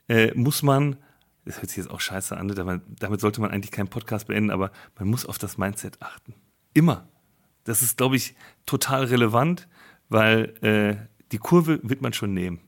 äh, 0.09 0.33
muss 0.35 0.62
man, 0.62 0.97
das 1.44 1.59
hört 1.59 1.68
sich 1.68 1.77
jetzt 1.77 1.90
auch 1.90 2.01
scheiße 2.01 2.37
an, 2.37 2.49
damit, 2.49 2.83
damit 2.99 3.21
sollte 3.21 3.40
man 3.40 3.51
eigentlich 3.51 3.71
keinen 3.71 3.88
Podcast 3.88 4.27
beenden, 4.27 4.51
aber 4.51 4.73
man 4.99 5.09
muss 5.09 5.27
auf 5.27 5.38
das 5.38 5.59
Mindset 5.59 6.01
achten. 6.01 6.35
Immer. 6.73 7.09
Das 7.64 7.83
ist, 7.83 7.99
glaube 7.99 8.16
ich, 8.16 8.35
total 8.64 9.05
relevant, 9.05 9.68
weil 10.09 10.55
äh, 10.62 10.97
die 11.33 11.38
Kurve 11.38 11.81
wird 11.83 12.01
man 12.01 12.14
schon 12.14 12.33
nehmen. 12.33 12.61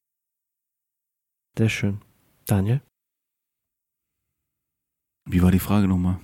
Sehr 1.57 1.69
schön. 1.69 2.01
Daniel? 2.47 2.81
Wie 5.27 5.43
war 5.43 5.51
die 5.51 5.59
Frage 5.59 5.87
nochmal? 5.87 6.19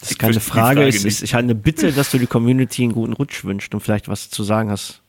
Das 0.00 0.12
ist 0.12 0.18
keine 0.18 0.40
Frage, 0.40 0.80
Frage 0.82 0.86
nicht. 0.86 1.04
ist 1.04 1.34
halt 1.34 1.44
eine 1.44 1.54
Bitte, 1.54 1.92
dass 1.92 2.12
du 2.12 2.18
die 2.18 2.26
Community 2.26 2.84
einen 2.84 2.92
guten 2.92 3.14
Rutsch 3.14 3.44
wünschst 3.44 3.74
und 3.74 3.80
vielleicht 3.80 4.06
was 4.06 4.30
zu 4.30 4.44
sagen 4.44 4.70
hast 4.70 5.02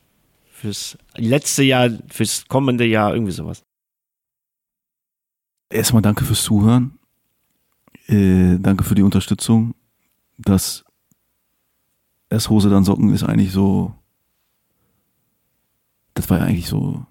fürs 0.51 0.97
letzte 1.15 1.63
Jahr, 1.63 1.89
fürs 2.09 2.47
kommende 2.47 2.85
Jahr, 2.85 3.13
irgendwie 3.13 3.31
sowas. 3.31 3.61
Erstmal 5.69 6.01
danke 6.01 6.25
fürs 6.25 6.43
Zuhören. 6.43 6.97
Äh, 8.07 8.57
danke 8.57 8.83
für 8.83 8.95
die 8.95 9.03
Unterstützung. 9.03 9.75
Das 10.37 10.83
erst 12.29 12.49
Hose, 12.49 12.69
dann 12.69 12.83
Socken 12.83 13.13
ist 13.13 13.23
eigentlich 13.23 13.51
so. 13.51 13.93
Das 16.15 16.29
war 16.29 16.39
ja 16.39 16.45
eigentlich 16.45 16.67
so 16.67 17.05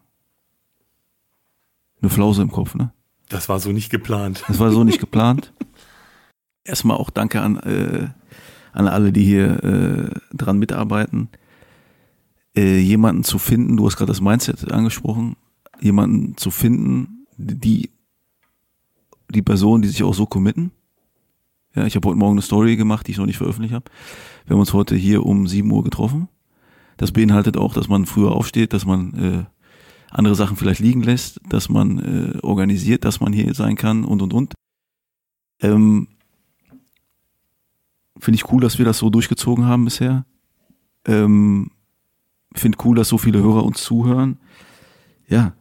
eine 2.00 2.10
Flause 2.10 2.42
im 2.42 2.50
Kopf, 2.50 2.74
ne? 2.74 2.92
Das 3.28 3.48
war 3.48 3.60
so 3.60 3.70
nicht 3.72 3.90
geplant. 3.90 4.44
Das 4.48 4.58
war 4.58 4.70
so 4.70 4.84
nicht 4.84 5.00
geplant. 5.00 5.52
Erstmal 6.64 6.96
auch 6.96 7.10
danke 7.10 7.40
an, 7.40 7.56
äh, 7.58 8.08
an 8.72 8.88
alle, 8.88 9.12
die 9.12 9.24
hier 9.24 9.62
äh, 9.64 10.36
dran 10.36 10.58
mitarbeiten. 10.58 11.28
Äh, 12.56 12.78
jemanden 12.78 13.24
zu 13.24 13.38
finden, 13.38 13.76
du 13.76 13.86
hast 13.86 13.96
gerade 13.96 14.10
das 14.10 14.20
Mindset 14.20 14.72
angesprochen, 14.72 15.36
jemanden 15.80 16.36
zu 16.36 16.50
finden, 16.50 17.26
die 17.36 17.90
die 19.30 19.42
Person, 19.42 19.82
die 19.82 19.88
sich 19.88 20.02
auch 20.02 20.14
so 20.14 20.26
committen. 20.26 20.72
Ja, 21.74 21.84
ich 21.84 21.96
habe 21.96 22.08
heute 22.08 22.18
Morgen 22.18 22.32
eine 22.32 22.42
Story 22.42 22.76
gemacht, 22.76 23.06
die 23.06 23.12
ich 23.12 23.18
noch 23.18 23.26
nicht 23.26 23.36
veröffentlicht 23.36 23.74
habe. 23.74 23.84
Wir 24.46 24.54
haben 24.54 24.60
uns 24.60 24.72
heute 24.72 24.96
hier 24.96 25.24
um 25.26 25.46
7 25.46 25.70
Uhr 25.70 25.84
getroffen. 25.84 26.28
Das 26.96 27.12
beinhaltet 27.12 27.56
auch, 27.56 27.74
dass 27.74 27.88
man 27.88 28.06
früher 28.06 28.32
aufsteht, 28.32 28.72
dass 28.72 28.86
man 28.86 29.14
äh, 29.14 29.44
andere 30.10 30.34
Sachen 30.34 30.56
vielleicht 30.56 30.80
liegen 30.80 31.02
lässt, 31.02 31.40
dass 31.48 31.68
man 31.68 31.98
äh, 31.98 32.38
organisiert, 32.42 33.04
dass 33.04 33.20
man 33.20 33.32
hier 33.32 33.52
sein 33.54 33.76
kann 33.76 34.04
und 34.04 34.22
und 34.22 34.32
und. 34.32 34.54
Ähm, 35.60 36.08
Finde 38.18 38.36
ich 38.36 38.50
cool, 38.50 38.60
dass 38.60 38.78
wir 38.78 38.84
das 38.84 38.98
so 38.98 39.10
durchgezogen 39.10 39.66
haben 39.66 39.84
bisher. 39.84 40.24
Ähm, 41.06 41.70
Finde 42.54 42.78
cool, 42.84 42.96
dass 42.96 43.08
so 43.08 43.18
viele 43.18 43.40
Hörer 43.40 43.64
uns 43.64 43.82
zuhören. 43.82 44.38
Ja, 45.28 45.52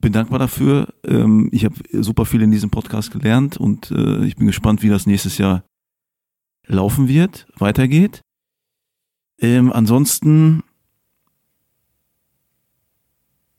bin 0.00 0.12
dankbar 0.12 0.38
dafür. 0.38 0.94
Ähm, 1.04 1.48
ich 1.52 1.64
habe 1.64 1.74
super 1.92 2.26
viel 2.26 2.42
in 2.42 2.50
diesem 2.50 2.70
Podcast 2.70 3.10
gelernt 3.10 3.56
und 3.56 3.90
äh, 3.90 4.24
ich 4.24 4.36
bin 4.36 4.46
gespannt, 4.46 4.82
wie 4.82 4.88
das 4.88 5.06
nächstes 5.06 5.38
Jahr 5.38 5.64
laufen 6.66 7.08
wird, 7.08 7.48
weitergeht. 7.56 8.20
Ähm, 9.38 9.72
ansonsten, 9.72 10.62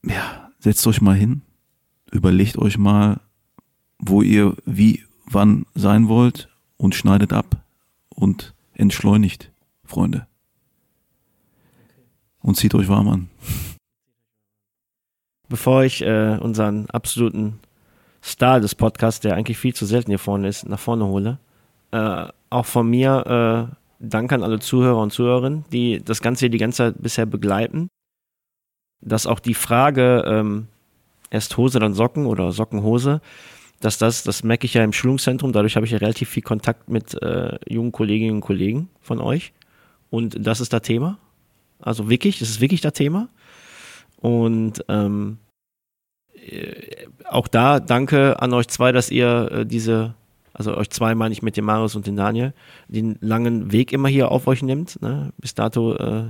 ja, 0.04 0.52
setzt 0.67 0.86
euch 0.86 0.99
mal 0.99 1.15
hin, 1.15 1.43
überlegt 2.12 2.58
euch 2.58 2.77
mal, 2.77 3.21
wo 3.99 4.21
ihr 4.21 4.53
wie, 4.65 5.06
wann 5.25 5.65
sein 5.75 6.10
wollt 6.10 6.49
und 6.75 6.93
schneidet 6.93 7.32
ab 7.32 7.63
und 8.10 8.53
entschleunigt, 8.73 9.49
Freunde. 9.86 10.27
Und 12.41 12.56
zieht 12.56 12.75
euch 12.75 12.89
warm 12.89 13.08
an. 13.08 13.30
Bevor 15.47 15.86
ich 15.86 16.01
äh, 16.01 16.38
unseren 16.41 16.89
absoluten 16.89 17.60
Star 18.21 18.60
des 18.60 18.75
Podcasts, 18.75 19.21
der 19.21 19.36
eigentlich 19.36 19.58
viel 19.58 19.73
zu 19.73 19.86
selten 19.86 20.12
hier 20.12 20.19
vorne 20.19 20.49
ist, 20.49 20.67
nach 20.67 20.80
vorne 20.80 21.06
hole, 21.06 21.39
äh, 21.91 22.27
auch 22.49 22.65
von 22.65 22.89
mir 22.89 23.71
äh, 23.71 23.75
Dank 23.99 24.34
an 24.34 24.43
alle 24.43 24.60
Zuhörer 24.60 25.01
und 25.01 25.13
Zuhörerinnen, 25.13 25.63
die 25.71 26.03
das 26.03 26.21
Ganze 26.21 26.41
hier 26.41 26.49
die 26.49 26.58
ganze 26.58 26.77
Zeit 26.77 27.01
bisher 27.01 27.25
begleiten. 27.25 27.88
Dass 29.01 29.27
auch 29.27 29.39
die 29.39 29.53
Frage, 29.53 30.23
ähm, 30.25 30.67
erst 31.29 31.57
Hose, 31.57 31.79
dann 31.79 31.93
Socken 31.93 32.25
oder 32.25 32.51
Sockenhose, 32.51 33.21
dass 33.79 33.97
das, 33.97 34.23
das 34.23 34.43
merke 34.43 34.65
ich 34.65 34.73
ja 34.73 34.83
im 34.83 34.93
Schulungszentrum, 34.93 35.51
dadurch 35.51 35.75
habe 35.75 35.86
ich 35.86 35.91
ja 35.91 35.99
relativ 35.99 36.29
viel 36.29 36.43
Kontakt 36.43 36.89
mit 36.89 37.21
äh, 37.21 37.60
jungen 37.67 37.91
Kolleginnen 37.91 38.36
und 38.36 38.41
Kollegen 38.41 38.89
von 39.01 39.19
euch. 39.19 39.53
Und 40.10 40.45
das 40.45 40.62
ist 40.62 40.73
das 40.73 40.81
Thema. 40.81 41.19
Also 41.79 42.10
wirklich, 42.10 42.39
das 42.39 42.49
ist 42.49 42.62
wirklich 42.62 42.81
das 42.81 42.93
Thema. 42.93 43.29
Und 44.17 44.83
ähm, 44.88 45.38
äh, 46.33 47.07
auch 47.25 47.47
da 47.47 47.79
danke 47.79 48.41
an 48.41 48.53
euch 48.53 48.67
zwei, 48.67 48.91
dass 48.91 49.12
ihr 49.12 49.51
äh, 49.51 49.65
diese, 49.65 50.15
also 50.53 50.75
euch 50.75 50.89
zwei 50.89 51.13
meine 51.13 51.33
ich 51.33 51.43
mit 51.43 51.55
dem 51.55 51.65
Marius 51.65 51.95
und 51.95 52.07
dem 52.07 52.15
Daniel, 52.15 52.53
den 52.88 53.17
langen 53.21 53.71
Weg 53.71 53.93
immer 53.93 54.07
hier 54.07 54.31
auf 54.31 54.47
euch 54.47 54.63
nimmt. 54.63 54.99
Ne? 55.01 55.33
Bis 55.38 55.53
dato 55.53 55.93
äh, 55.95 56.23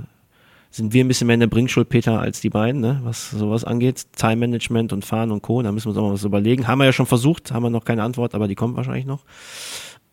sind 0.78 0.94
wir 0.94 1.04
ein 1.04 1.08
bisschen 1.08 1.26
mehr 1.26 1.34
in 1.34 1.40
der 1.40 1.48
Bringschuld, 1.48 1.88
Peter, 1.88 2.20
als 2.20 2.40
die 2.40 2.48
beiden, 2.48 2.80
ne? 2.80 3.00
was 3.02 3.30
sowas 3.30 3.64
angeht. 3.64 4.06
Time 4.16 4.36
Management 4.36 4.92
und 4.92 5.04
Fahren 5.04 5.30
und 5.30 5.42
Co. 5.42 5.60
Da 5.60 5.70
müssen 5.70 5.86
wir 5.86 5.90
uns 5.90 5.98
auch 5.98 6.06
mal 6.06 6.14
was 6.14 6.24
überlegen. 6.24 6.66
Haben 6.66 6.78
wir 6.78 6.86
ja 6.86 6.92
schon 6.92 7.06
versucht, 7.06 7.52
haben 7.52 7.62
wir 7.62 7.70
noch 7.70 7.84
keine 7.84 8.02
Antwort, 8.02 8.34
aber 8.34 8.48
die 8.48 8.54
kommt 8.54 8.76
wahrscheinlich 8.76 9.04
noch. 9.04 9.24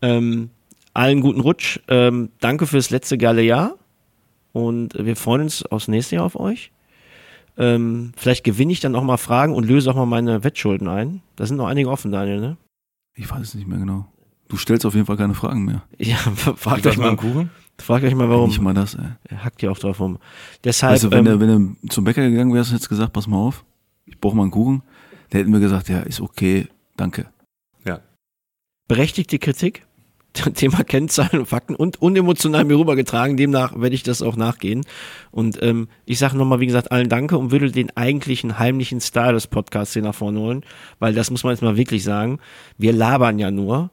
Ähm, 0.02 0.50
allen 0.94 1.22
guten 1.22 1.40
Rutsch. 1.40 1.80
Ähm, 1.88 2.30
danke 2.40 2.68
fürs 2.68 2.90
letzte 2.90 3.18
geile 3.18 3.42
Jahr. 3.42 3.76
Und 4.52 4.94
wir 4.98 5.16
freuen 5.16 5.44
uns 5.44 5.66
aufs 5.66 5.88
nächste 5.88 6.16
Jahr 6.16 6.26
auf 6.26 6.40
euch. 6.40 6.72
Ähm, 7.58 8.12
vielleicht 8.18 8.44
gewinne 8.44 8.74
ich 8.74 8.80
dann 8.80 8.96
auch 8.96 9.04
mal 9.04 9.18
Fragen 9.18 9.54
und 9.54 9.66
löse 9.66 9.90
auch 9.92 9.96
mal 9.96 10.06
meine 10.06 10.44
Wettschulden 10.44 10.88
ein. 10.88 11.22
Da 11.36 11.46
sind 11.46 11.58
noch 11.58 11.68
einige 11.68 11.90
offen, 11.90 12.12
Daniel, 12.12 12.42
ne? 12.42 12.58
Ich 13.16 13.30
weiß 13.30 13.42
es 13.42 13.54
nicht 13.54 13.68
mehr 13.68 13.80
genau. 13.80 14.08
Du 14.48 14.58
stellst 14.58 14.86
auf 14.86 14.94
jeden 14.94 15.06
Fall 15.06 15.18
keine 15.18 15.34
Fragen 15.34 15.66
mehr. 15.66 15.84
Ja, 15.98 16.18
euch 16.48 16.66
mal 16.66 16.98
mal, 16.98 17.08
einen 17.10 17.18
Kuchen. 17.18 17.50
Fragt 17.78 18.06
euch 18.06 18.16
mal, 18.16 18.30
warum. 18.30 18.50
Nicht 18.50 18.62
mal 18.62 18.74
das, 18.74 18.96
ey. 18.96 19.06
Er 19.26 19.44
hackt 19.44 19.62
ja 19.62 19.70
auch 19.70 19.78
drauf 19.78 20.00
rum. 20.00 20.18
Deshalb, 20.64 21.02
du, 21.02 21.12
wenn, 21.12 21.26
ähm, 21.26 21.26
du, 21.26 21.40
wenn 21.40 21.78
du 21.82 21.88
zum 21.90 22.04
Bäcker 22.04 22.30
gegangen 22.30 22.54
wärst 22.54 22.70
und 22.70 22.76
hättest 22.76 22.90
gesagt, 22.90 23.14
pass 23.14 23.28
mal 23.28 23.38
auf, 23.38 23.66
ich 24.06 24.20
brauche 24.20 24.36
mal 24.36 24.44
einen 24.44 24.52
Kuchen, 24.52 24.84
der 25.32 25.42
hätten 25.42 25.52
wir 25.52 25.60
gesagt, 25.60 25.90
ja, 25.90 26.00
ist 26.00 26.22
okay, 26.22 26.68
danke. 26.98 27.28
Ja. 27.86 28.00
berechtigte 28.88 29.40
Kritik, 29.40 29.86
Thema 30.54 30.84
Kennzahlen 30.84 31.40
und 31.40 31.46
Fakten 31.46 31.76
und 31.76 32.02
unemotional 32.02 32.66
mir 32.66 32.78
rübergetragen. 32.78 33.38
Demnach 33.38 33.80
werde 33.80 33.96
ich 33.96 34.04
das 34.04 34.22
auch 34.22 34.36
nachgehen. 34.36 34.86
Und 35.32 35.62
ähm, 35.62 35.88
ich 36.06 36.20
sage 36.20 36.38
nochmal, 36.38 36.60
wie 36.60 36.68
gesagt, 36.68 36.92
allen 36.92 37.10
Danke 37.10 37.38
und 37.38 37.52
würde 37.52 37.72
den 37.72 37.96
eigentlichen 37.96 38.60
heimlichen 38.60 39.02
Star 39.02 39.34
des 39.34 39.48
Podcasts 39.48 39.94
hier 39.94 40.02
nach 40.02 40.16
vorne 40.16 40.40
holen, 40.40 40.66
weil 41.00 41.14
das 41.14 41.32
muss 41.32 41.44
man 41.44 41.54
jetzt 41.54 41.62
mal 41.62 41.78
wirklich 41.78 42.04
sagen. 42.04 42.40
Wir 42.78 42.94
labern 42.94 43.40
ja 43.40 43.52
nur 43.52 43.92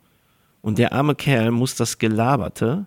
und 0.60 0.78
der 0.78 0.92
arme 0.92 1.14
Kerl 1.14 1.50
muss 1.50 1.74
das 1.74 1.98
Gelaberte 1.98 2.86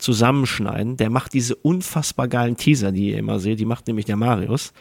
zusammenschneiden. 0.00 0.96
Der 0.96 1.10
macht 1.10 1.32
diese 1.34 1.54
unfassbar 1.54 2.28
geilen 2.28 2.56
Teaser, 2.56 2.92
die 2.92 3.10
ihr 3.10 3.18
immer 3.18 3.38
seht. 3.38 3.60
Die 3.60 3.64
macht 3.64 3.86
nämlich 3.86 4.06
der 4.06 4.16
Marius. 4.16 4.72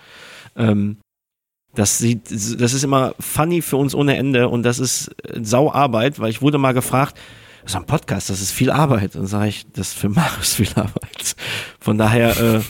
Ähm, 0.55 0.97
das 1.75 1.99
sieht, 1.99 2.31
das 2.31 2.73
ist 2.73 2.83
immer 2.83 3.13
funny 3.19 3.61
für 3.61 3.77
uns 3.77 3.93
ohne 3.93 4.17
Ende 4.17 4.49
und 4.49 4.63
das 4.63 4.79
ist 4.79 5.09
äh, 5.23 5.43
Sauarbeit, 5.43 6.19
weil 6.19 6.31
ich 6.31 6.41
wurde 6.41 6.57
mal 6.57 6.73
gefragt, 6.73 7.17
so 7.65 7.77
ein 7.77 7.85
Podcast, 7.85 8.29
das 8.29 8.41
ist 8.41 8.51
viel 8.51 8.71
Arbeit. 8.71 9.15
Und 9.15 9.27
sage 9.27 9.49
ich, 9.49 9.67
das 9.73 9.89
ist 9.89 9.97
für 9.97 10.09
Marius 10.09 10.53
viel 10.55 10.69
Arbeit. 10.75 11.35
Von 11.79 11.97
daher, 11.97 12.35
äh, 12.37 12.61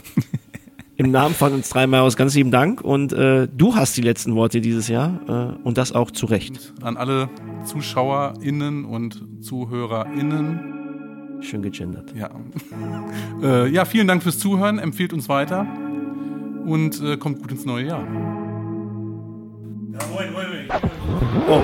im 0.99 1.11
Namen 1.11 1.33
von 1.33 1.53
uns 1.53 1.69
drei 1.69 1.87
Marius 1.87 2.17
ganz 2.17 2.35
lieben 2.35 2.51
Dank 2.51 2.81
und 2.81 3.13
äh, 3.13 3.47
du 3.47 3.73
hast 3.75 3.95
die 3.95 4.01
letzten 4.01 4.35
Worte 4.35 4.59
dieses 4.59 4.89
Jahr 4.89 5.55
äh, 5.55 5.65
und 5.65 5.77
das 5.77 5.93
auch 5.93 6.11
zu 6.11 6.25
Recht. 6.25 6.73
An 6.81 6.97
alle 6.97 7.29
ZuschauerInnen 7.63 8.83
und 8.83 9.23
ZuhörerInnen. 9.41 10.78
Schön 11.41 11.61
gegendert. 11.61 12.13
Ja. 12.15 12.29
äh, 13.41 13.67
ja, 13.69 13.85
vielen 13.85 14.07
Dank 14.07 14.23
fürs 14.23 14.39
Zuhören. 14.39 14.79
Empfehlt 14.79 15.13
uns 15.13 15.29
weiter 15.29 15.65
und 16.65 17.01
äh, 17.01 17.17
kommt 17.17 17.41
gut 17.41 17.51
ins 17.51 17.65
neue 17.65 17.87
Jahr. 17.87 18.01
Ja, 18.01 18.07
moin, 20.07 20.33
moin, 20.33 20.47
moin. 20.49 20.67
Oh, 21.47 21.63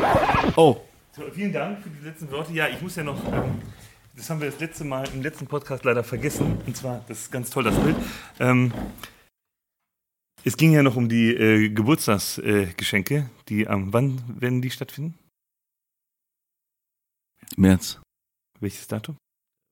oh, 0.56 0.78
So, 1.12 1.24
vielen 1.34 1.54
Dank 1.54 1.82
für 1.82 1.90
die 1.90 2.06
letzten 2.06 2.32
Worte. 2.32 2.54
Ja, 2.54 2.68
ich 2.68 2.82
muss 2.82 2.96
ja 2.96 3.04
noch, 3.04 3.22
ähm, 3.32 3.62
das 4.16 4.30
haben 4.30 4.42
wir 4.42 4.50
das 4.50 4.60
letzte 4.60 4.84
Mal 4.86 5.08
im 5.14 5.22
letzten 5.22 5.48
Podcast 5.48 5.84
leider 5.84 6.04
vergessen. 6.04 6.58
Und 6.66 6.76
zwar, 6.76 7.04
das 7.08 7.22
ist 7.22 7.32
ganz 7.32 7.50
toll, 7.50 7.64
das 7.64 7.78
Bild. 7.78 7.96
Ähm, 8.40 8.72
es 10.44 10.58
ging 10.58 10.74
ja 10.74 10.84
noch 10.84 10.96
um 10.96 11.10
die 11.10 11.34
äh, 11.34 11.70
Geburtstagsgeschenke, 11.70 13.16
äh, 13.16 13.24
die 13.50 13.68
am, 13.68 13.94
wann 13.94 14.22
werden 14.40 14.62
die 14.62 14.70
stattfinden? 14.70 15.18
März. 17.58 18.00
Welches 18.60 18.88
Datum? 18.88 19.18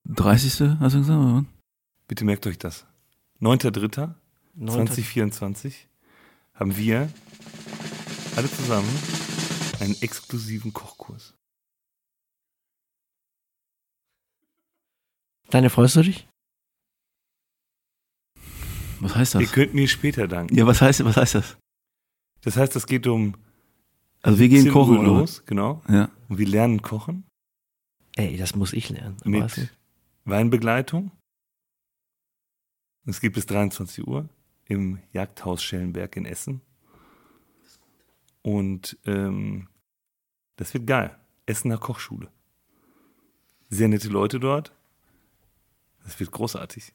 30. 0.06 0.80
hast 0.80 0.94
du 0.96 1.00
gesagt? 1.00 1.46
Bitte 2.08 2.26
merkt 2.26 2.46
euch 2.48 2.58
das. 2.58 2.86
9.3. 3.40 4.14
Neunter- 4.56 4.86
2024 4.86 5.88
haben 6.54 6.76
wir 6.78 7.12
alle 8.36 8.50
zusammen 8.50 8.88
einen 9.80 9.96
exklusiven 10.02 10.74
Kochkurs. 10.74 11.34
Deine 15.50 15.70
freust 15.70 15.96
du 15.96 16.02
dich? 16.04 16.28
Was 19.00 19.16
heißt 19.16 19.36
Ihr 19.36 19.42
das? 19.42 19.52
könnt 19.52 19.74
mir 19.74 19.88
später 19.88 20.28
danken. 20.28 20.56
Ja, 20.56 20.66
was 20.66 20.82
heißt, 20.82 21.04
was 21.04 21.18
heißt 21.18 21.36
das? 21.36 21.58
Das 22.42 22.56
heißt, 22.58 22.76
es 22.76 22.86
geht 22.88 23.08
um 23.08 23.36
Also 24.22 24.40
wir 24.40 24.50
gehen 24.50 24.64
10 24.64 24.72
kochen 24.72 24.98
Uhr 24.98 25.02
oder 25.02 25.12
was? 25.14 25.20
los, 25.20 25.44
genau. 25.46 25.82
Ja. 25.90 26.10
Und 26.30 26.38
wir 26.38 26.48
lernen 26.48 26.82
kochen 26.82 27.26
Ey, 28.16 28.38
das 28.38 28.56
muss 28.56 28.74
ich 28.74 28.90
lernen. 28.90 29.18
Mit 29.26 29.72
Weinbegleitung. 30.26 31.12
Es 33.06 33.20
geht 33.20 33.34
bis 33.34 33.46
23 33.46 34.08
Uhr 34.08 34.30
im 34.66 35.00
Jagdhaus 35.12 35.62
Schellenberg 35.62 36.16
in 36.16 36.26
Essen. 36.26 36.62
Und 38.42 38.98
ähm, 39.06 39.68
das 40.58 40.74
wird 40.74 40.88
geil. 40.88 41.18
Essener 41.46 41.78
Kochschule. 41.78 42.30
Sehr 43.70 43.88
nette 43.88 44.08
Leute 44.10 44.40
dort. 44.40 44.74
Das 46.04 46.20
wird 46.20 46.32
großartig. 46.32 46.94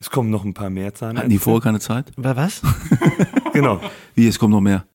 Es 0.00 0.10
kommen 0.10 0.30
noch 0.30 0.44
ein 0.44 0.54
paar 0.54 0.70
mehr 0.70 0.94
Zahnärzte. 0.94 1.20
Hatten 1.20 1.30
die 1.30 1.38
vorher 1.38 1.60
keine 1.62 1.80
Zeit? 1.80 2.12
Wa- 2.16 2.36
Was? 2.36 2.62
Genau, 3.52 3.82
Wie, 4.14 4.26
es 4.26 4.38
kommt 4.38 4.52
noch 4.52 4.62
mehr? 4.62 4.86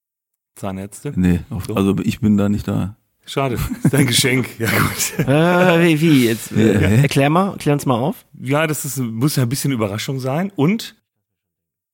Zahnärzte. 0.55 1.13
Nee, 1.15 1.41
auf, 1.51 1.65
So. 1.65 1.75
also 1.75 1.95
ich 1.99 2.19
bin 2.21 2.37
da 2.37 2.49
nicht 2.49 2.67
da. 2.67 2.97
Schade, 3.27 3.55
ist 3.83 3.93
dein 3.93 4.07
Geschenk. 4.07 4.47
Ja 4.59 4.69
gut. 4.71 5.19
äh, 5.27 5.83
wie, 5.85 6.01
wie? 6.01 6.25
Jetzt, 6.25 6.51
äh, 6.53 7.01
erklär 7.01 7.29
mal, 7.29 7.57
klär 7.57 7.73
uns 7.73 7.85
mal 7.85 7.95
auf. 7.99 8.25
Ja, 8.39 8.65
das 8.67 8.85
ist, 8.85 8.97
muss 8.97 9.35
ja 9.35 9.43
ein 9.43 9.49
bisschen 9.49 9.71
Überraschung 9.73 10.19
sein. 10.19 10.51
Und 10.55 10.95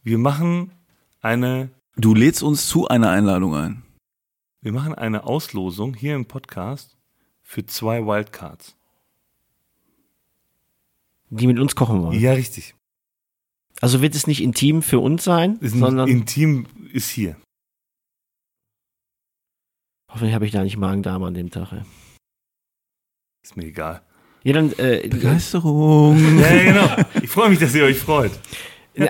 wir 0.04 0.17
machen 0.19 0.72
eine, 1.22 1.69
Du 1.98 2.13
lädst 2.15 2.43
uns 2.43 2.67
zu 2.67 2.88
einer 2.88 3.10
Einladung 3.10 3.56
ein. 3.56 3.84
wir 4.62 4.72
machen 4.72 4.93
eine 4.96 5.24
Auslosung 5.26 5.93
hier 5.96 6.15
im 6.15 6.26
Podcast 6.26 6.98
für 7.41 7.65
zwei 7.65 8.06
Wildcards. 8.06 8.76
Die 11.30 11.48
mit 11.48 11.58
uns 11.60 11.76
kochen 11.76 12.02
wollen. 12.04 12.19
Ja, 12.19 12.34
richtig. 12.34 12.76
Also 13.82 14.02
wird 14.02 14.13
es 14.15 14.28
nicht 14.28 14.41
intim 14.43 14.82
für 14.84 15.00
uns 15.00 15.24
sein, 15.24 15.58
Ist 15.62 15.74
ein 15.74 15.80
sondern 15.80 16.08
Intim 16.08 16.67
ist 16.93 17.10
hier. 17.10 17.36
Hoffentlich 20.13 20.34
habe 20.34 20.45
ich 20.45 20.52
da 20.52 20.63
nicht 20.63 20.78
Magen-Darm 20.78 21.23
an 21.23 21.34
dem 21.34 21.49
Tag. 21.52 21.71
Ey. 21.73 21.82
Ist 23.43 23.58
mir 23.58 23.65
egal. 23.65 24.02
Ja, 24.43 24.54
dann, 24.54 24.71
äh, 24.78 25.08
Begeisterung. 25.08 26.17
Ja, 26.39 26.63
genau. 26.63 26.89
Ich 27.21 27.30
freue 27.30 27.49
mich, 27.49 27.60
dass 27.60 27.73
ihr 27.76 27.84
euch 27.86 27.97
freut. 27.99 28.32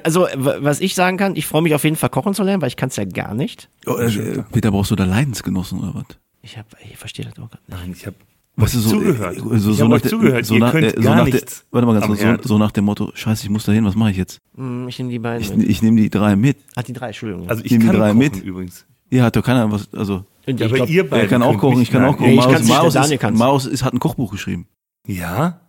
also 0.04 0.28
was 0.36 0.80
ich 0.80 0.96
sagen 0.96 1.18
kann, 1.18 1.36
ich 1.36 1.46
freue 1.48 1.62
mich 1.62 1.74
auf 1.76 1.84
jeden 1.84 1.96
Fall 1.96 2.10
kochen 2.10 2.34
zu 2.34 2.44
lernen, 2.44 2.62
weil 2.62 2.68
ich 2.70 2.78
kann 2.78 2.90
es 2.90 2.96
ja 2.96 3.06
gar 3.06 3.34
nicht. 3.34 3.70
Oh, 3.86 3.96
äh, 3.98 4.44
Peter, 4.52 4.72
brauchst 4.72 4.92
du 4.92 4.96
da 4.96 5.06
Leidensgenossen 5.06 5.80
oder 5.80 5.94
was? 5.96 6.06
Ich 6.42 6.58
habe, 6.58 6.68
ich 6.90 6.98
verstehe 6.98 7.26
das 7.26 7.34
auch 7.36 7.50
gar 7.50 7.60
nicht. 7.60 7.70
Nein, 7.70 7.94
ich 7.98 8.06
habe 8.06 8.16
Weißt 8.56 8.76
du, 8.76 8.80
so, 8.80 8.90
zugehört. 8.92 9.36
äh, 9.38 9.40
So, 9.40 9.54
ich 9.56 9.62
so 9.62 9.72
habe 9.80 9.90
nach 9.90 9.96
euch 9.96 10.02
der- 10.04 10.12
zugehört. 10.12 10.46
So 10.46 10.54
ihr 10.54 10.60
nach, 10.60 10.72
könnt 10.72 10.84
der- 10.84 10.94
so 10.96 11.02
gar 11.02 11.16
nach 11.16 11.26
der, 11.26 11.34
nichts. 11.34 11.66
Warte 11.72 11.88
mal 11.88 11.94
ganz 12.00 12.06
kurz, 12.06 12.22
so, 12.22 12.50
so 12.50 12.58
nach 12.60 12.72
dem 12.72 12.86
Motto, 12.86 13.12
scheiße, 13.16 13.44
ich 13.46 13.50
muss 13.50 13.66
da 13.66 13.72
hin, 13.72 13.84
was 13.86 13.96
mache 13.96 14.12
ich 14.12 14.18
jetzt? 14.18 14.38
Hm, 14.56 14.88
Ich 14.88 15.00
nehme 15.00 15.10
die 15.10 15.18
beiden 15.20 15.42
Ich, 15.42 15.56
mit. 15.56 15.68
ich 15.70 15.82
nehme 15.82 16.00
die 16.00 16.10
drei 16.12 16.36
mit. 16.36 16.58
Ah, 16.76 16.84
die 16.84 16.94
drei, 16.94 17.08
Entschuldigung. 17.08 17.50
Also 17.50 17.64
ich 17.66 17.72
Nehmen 17.72 17.82
die 17.82 17.88
kann 17.88 17.96
drei 17.98 18.08
kochen 18.10 18.18
mit? 18.20 18.36
übrigens. 18.44 18.86
Ja, 19.14 19.26
hat 19.26 19.36
doch 19.36 19.44
keiner 19.44 19.72
was, 19.72 19.94
also, 19.94 20.26
Ja, 20.48 20.66
aber 20.66 20.76
glaub, 20.76 20.90
ihr 20.90 21.08
beide 21.10 21.24
er 21.24 21.28
kann 21.30 21.44
auch 21.44 21.58
kochen, 21.60 21.82
ich 21.82 21.92
kann 21.92 22.04
auch 22.04 22.18
kochen. 22.18 22.32
Nee, 22.32 22.36
Marius, 22.36 22.68
Marius, 22.68 22.94
Daniel 22.96 23.20
ist. 23.24 23.34
Marius 23.38 23.66
ist, 23.68 23.84
hat 23.84 23.94
ein 23.94 24.00
Kochbuch 24.00 24.32
geschrieben. 24.32 24.68
Ja? 25.06 25.60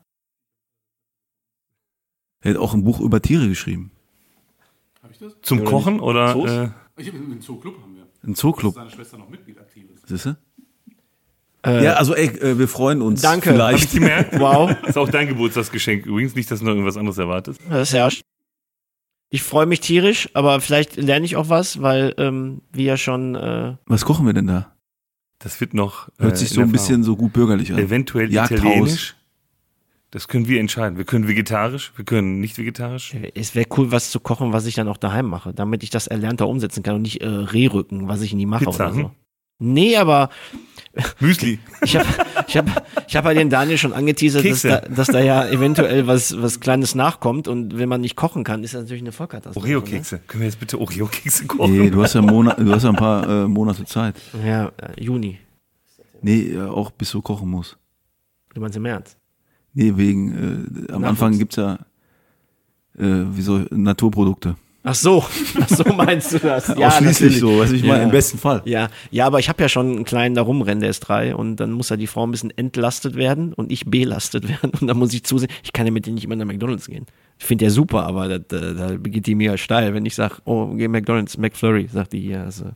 Er 2.42 2.50
hat 2.52 2.57
auch 2.59 2.72
ein 2.74 2.85
Buch 2.85 3.00
über 3.00 3.20
Tiere 3.20 3.48
geschrieben. 3.48 3.90
Habe 5.02 5.12
ich 5.12 5.18
das? 5.18 5.35
Zum 5.42 5.64
Kochen 5.64 6.00
oder? 6.00 6.33
Zoos? 6.33 6.50
Äh, 6.50 6.68
Ich 6.96 7.09
habe 7.09 7.18
einen 7.18 7.40
Zooclub 7.40 7.80
haben 7.83 7.96
wir. 7.96 8.07
Ein 8.26 8.35
Zooclub, 8.35 8.74
Seine 8.74 8.90
Schwester 8.90 9.18
noch 9.18 9.28
Mitglied 9.28 9.59
aktiv 9.59 9.85
ist. 9.94 10.09
siehst 10.09 10.26
du? 10.26 10.37
äh, 11.66 11.85
Ja, 11.85 11.94
also 11.94 12.14
ey, 12.14 12.28
äh, 12.38 12.59
wir 12.59 12.68
freuen 12.68 13.02
uns. 13.02 13.20
Danke. 13.20 13.50
hab 13.59 13.74
ich 13.74 13.83
Vielleicht. 13.88 13.92
gemerkt. 13.92 14.38
wow, 14.40 14.70
Ist 14.87 14.96
auch 14.96 15.09
dein 15.11 15.28
Geburtstagsgeschenk 15.28 16.07
übrigens. 16.07 16.35
Nicht, 16.35 16.50
dass 16.50 16.61
du 16.61 16.64
noch 16.64 16.72
irgendwas 16.72 16.96
anderes 16.96 17.18
erwartest. 17.18 17.61
das 17.68 17.92
herrscht. 17.92 18.22
Ich 19.31 19.43
freue 19.43 19.67
mich 19.67 19.81
tierisch, 19.81 20.29
aber 20.35 20.61
vielleicht 20.61 20.97
lerne 20.97 21.27
ich 21.27 21.37
auch 21.37 21.49
was, 21.49 21.83
weil 21.83 22.15
ähm, 22.19 22.63
wir 22.73 22.85
ja 22.85 22.97
schon 22.97 23.35
äh, 23.35 23.77
Was 23.87 24.05
kochen 24.05 24.27
wir 24.27 24.33
denn 24.33 24.47
da? 24.47 24.73
Das 25.39 25.61
wird 25.61 25.75
noch. 25.75 26.09
Hört 26.19 26.35
äh, 26.35 26.37
sich 26.37 26.51
so 26.51 26.61
ein 26.61 26.73
bisschen 26.73 27.03
so 27.03 27.17
gut 27.17 27.33
bürgerlich 27.33 27.73
an. 27.73 27.79
Eventuell 27.79 28.33
Jagdhaus. 28.33 28.59
italienisch. 28.61 29.17
Das 30.15 30.29
können 30.29 30.47
wir 30.47 30.61
entscheiden. 30.61 30.97
Wir 30.97 31.05
können 31.05 31.27
vegetarisch, 31.27 31.93
wir 31.97 32.05
können 32.05 32.39
nicht 32.39 32.57
vegetarisch. 32.57 33.17
es 33.35 33.57
wäre 33.57 33.67
cool, 33.77 33.91
was 33.91 34.13
zu 34.13 34.21
kochen, 34.21 34.53
was 34.53 34.65
ich 34.65 34.77
dann 34.77 34.87
auch 34.87 34.97
daheim 34.97 35.27
mache, 35.27 35.53
damit 35.53 35.83
ich 35.83 35.91
das 35.91 36.07
erlernter 36.07 36.47
umsetzen 36.47 36.85
kann 36.85 36.95
und 36.95 37.03
nicht 37.03 37.21
äh, 37.21 37.27
Rehrücken, 37.27 38.07
was 38.07 38.21
ich 38.21 38.33
nie 38.33 38.47
mache 38.47 38.67
Pizza, 38.67 38.87
oder 38.87 38.95
so. 38.95 39.01
hm? 39.01 39.11
Nee, 39.59 39.97
aber 39.97 40.31
Müsli. 41.21 41.59
ich 41.83 41.97
habe 41.99 42.09
ich 42.47 42.57
hab, 42.57 42.87
ich 43.07 43.17
hab 43.17 43.25
bei 43.25 43.35
den 43.35 43.51
Daniel 43.51 43.79
schon 43.79 43.93
angeteasert, 43.93 44.45
dass 44.45 44.62
da, 44.62 44.81
dass 44.81 45.07
da 45.09 45.21
ja 45.21 45.47
eventuell 45.49 46.07
was, 46.07 46.40
was 46.40 46.61
Kleines 46.61 46.95
nachkommt 46.95 47.49
und 47.49 47.79
wenn 47.79 47.88
man 47.88 48.01
nicht 48.01 48.17
kochen 48.17 48.45
kann, 48.45 48.62
ist 48.64 48.75
das 48.75 48.83
natürlich 48.83 49.03
eine 49.03 49.12
Vollkatastrophe. 49.12 49.67
Oreo-Kekse. 49.67 50.21
Können 50.27 50.43
wir 50.43 50.47
jetzt 50.47 50.61
bitte 50.61 50.81
Oreo-Kekse 50.81 51.47
kochen? 51.47 51.79
Nee, 51.79 51.90
du 51.90 52.03
hast 52.03 52.14
ja, 52.14 52.23
Monat, 52.23 52.59
du 52.59 52.73
hast 52.73 52.85
ja 52.85 52.90
ein 52.90 52.97
paar 52.97 53.29
äh, 53.29 53.49
Monate 53.49 53.85
Zeit. 53.85 54.17
Ne? 54.33 54.49
Ja, 54.49 54.73
äh, 54.77 55.03
Juni. 55.03 55.38
Nee, 56.23 56.53
äh, 56.53 56.62
auch 56.62 56.90
bis 56.90 57.11
du 57.11 57.23
kochen 57.23 57.49
musst. 57.49 57.77
Du 58.55 58.61
meinst 58.61 58.77
im 58.77 58.83
März? 58.83 59.17
Nee, 59.73 59.93
wegen, 59.97 60.33
äh, 60.33 60.93
am 60.93 61.03
Nachwuchs. 61.03 61.05
Anfang 61.05 61.38
gibt's 61.38 61.57
ja, 61.57 61.75
äh, 62.97 63.25
wie 63.33 63.43
so, 63.43 63.59
Naturprodukte. 63.71 64.57
Ach 64.87 64.94
so, 64.94 65.25
ach 65.61 65.68
so 65.68 65.83
meinst 65.94 66.35
du 66.35 66.38
das? 66.40 66.68
Ausschließlich 66.77 67.40
natürlich. 67.40 67.40
so, 67.40 67.64
du, 67.64 67.73
ich 67.75 67.83
meine, 67.85 68.01
Ja. 68.01 68.03
im 68.05 68.11
besten 68.11 68.37
Fall. 68.37 68.61
Ja, 68.66 68.88
ja, 69.11 69.27
aber 69.27 69.38
ich 69.38 69.49
habe 69.49 69.62
ja 69.62 69.68
schon 69.70 69.90
einen 69.90 70.05
kleinen 70.05 70.35
da 70.35 70.42
rumrennen, 70.42 70.81
der 70.81 70.90
ist 70.90 71.01
drei 71.01 71.35
und 71.35 71.57
dann 71.57 71.73
muss 71.73 71.88
ja 71.88 71.97
die 71.97 72.07
Frau 72.07 72.27
ein 72.27 72.31
bisschen 72.31 72.53
entlastet 72.57 73.14
werden 73.16 73.55
und 73.55 73.73
ich 73.73 73.87
belastet 73.87 74.47
werden 74.49 74.73
und 74.79 74.87
dann 74.87 74.99
muss 74.99 75.14
ich 75.14 75.25
zusehen, 75.25 75.49
ich 75.62 75.73
kann 75.73 75.87
ja 75.87 75.92
mit 75.92 76.05
denen 76.05 76.16
nicht 76.16 76.25
immer 76.25 76.37
nach 76.37 76.44
McDonalds 76.44 76.87
gehen. 76.87 77.07
Ich 77.38 77.47
finde 77.47 77.64
ja 77.64 77.70
super, 77.70 78.05
aber 78.07 78.29
da, 78.29 78.38
da, 78.38 78.73
da 78.75 78.97
geht 78.97 79.27
die 79.27 79.35
mir 79.35 79.57
steil, 79.57 79.94
wenn 79.94 80.05
ich 80.05 80.14
sage, 80.14 80.37
oh, 80.44 80.66
geh 80.75 80.87
McDonalds, 80.87 81.38
McFlurry, 81.38 81.88
sagt 81.90 82.12
die 82.12 82.20
hier. 82.20 82.42
Also, 82.42 82.66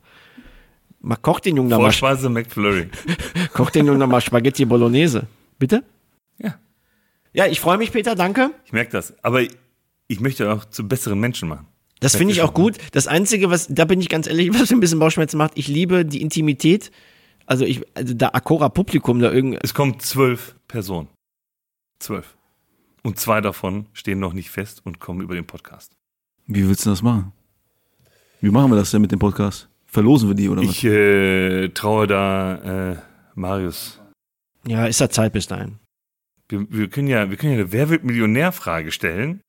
mal 1.01 1.17
koch 1.17 1.41
den 1.41 1.57
Jungen 1.59 1.69
da 1.71 1.77
mal, 1.77 1.93
Vorspeise 1.93 2.29
McFlurry. 2.31 2.89
koch 3.53 3.71
den 3.71 3.87
Jungen 3.87 4.01
da 4.01 4.07
mal 4.07 4.21
Spaghetti 4.23 4.65
Bolognese. 4.65 5.27
Bitte? 5.59 5.85
Ja. 6.39 6.55
Ja, 7.35 7.47
ich 7.47 7.61
freue 7.61 7.77
mich, 7.79 7.93
Peter, 7.93 8.15
danke. 8.17 8.51
Ich 8.65 8.73
merke 8.73 8.91
das. 8.93 9.15
Aber 9.23 9.43
ich 9.43 10.21
möchte 10.21 10.51
auch 10.53 10.65
zu 10.65 10.89
besseren 10.89 11.21
Menschen 11.21 11.49
machen. 11.51 11.67
Das 12.01 12.17
finde 12.17 12.33
ich 12.33 12.43
auch 12.43 12.55
gut. 12.55 12.79
Das 12.93 13.07
Einzige, 13.07 13.51
was, 13.51 13.67
da 13.69 13.85
bin 13.85 14.01
ich 14.01 14.09
ganz 14.09 14.27
ehrlich, 14.27 14.51
was 14.55 14.71
mir 14.71 14.77
ein 14.77 14.81
bisschen 14.81 14.99
Bauchschmerzen 14.99 15.37
macht, 15.37 15.53
ich 15.57 15.69
liebe 15.69 16.05
die 16.05 16.23
Intimität. 16.23 16.91
Also 17.47 17.65
ich, 17.65 17.83
also 17.95 18.15
da 18.15 18.31
Akora 18.33 18.69
Publikum 18.69 19.21
da 19.21 19.33
irgendwie, 19.33 19.59
Es 19.63 19.75
kommen 19.75 19.99
zwölf 20.01 20.55
Personen. 20.69 21.09
Zwölf. 21.99 22.37
Und 23.03 23.19
zwei 23.19 23.41
davon 23.41 23.87
stehen 23.93 24.19
noch 24.19 24.33
nicht 24.33 24.51
fest 24.51 24.83
und 24.85 25.01
kommen 25.01 25.23
über 25.23 25.35
den 25.35 25.47
Podcast. 25.47 25.93
Wie 26.47 26.69
willst 26.69 26.85
du 26.87 26.91
das 26.91 27.03
machen? 27.03 27.33
Wie 28.41 28.51
machen 28.51 28.71
wir 28.71 28.77
das 28.77 28.91
denn 28.91 29.01
mit 29.01 29.13
dem 29.13 29.19
Podcast? 29.19 29.69
Verlosen 29.87 30.29
wir 30.29 30.35
die 30.35 30.49
oder 30.49 30.63
was? 30.63 30.71
Ich 30.71 30.85
äh, 30.85 31.69
traue 31.71 32.07
da 32.07 32.93
äh, 32.93 32.97
Marius. 33.35 34.01
ja, 34.67 34.87
ist 34.87 35.01
da 35.01 35.09
Zeit 35.09 35.33
bis 35.33 35.47
dahin. 35.47 35.79
Wir, 36.49 36.67
wir, 36.71 36.89
können 36.89 37.09
ja, 37.09 37.31
wir 37.31 37.37
können 37.37 37.55
ja 37.55 37.61
eine 37.61 37.73
Wer 37.73 37.89
wird 37.89 38.05
Millionär-Frage 38.05 38.93
stellen. 38.93 39.41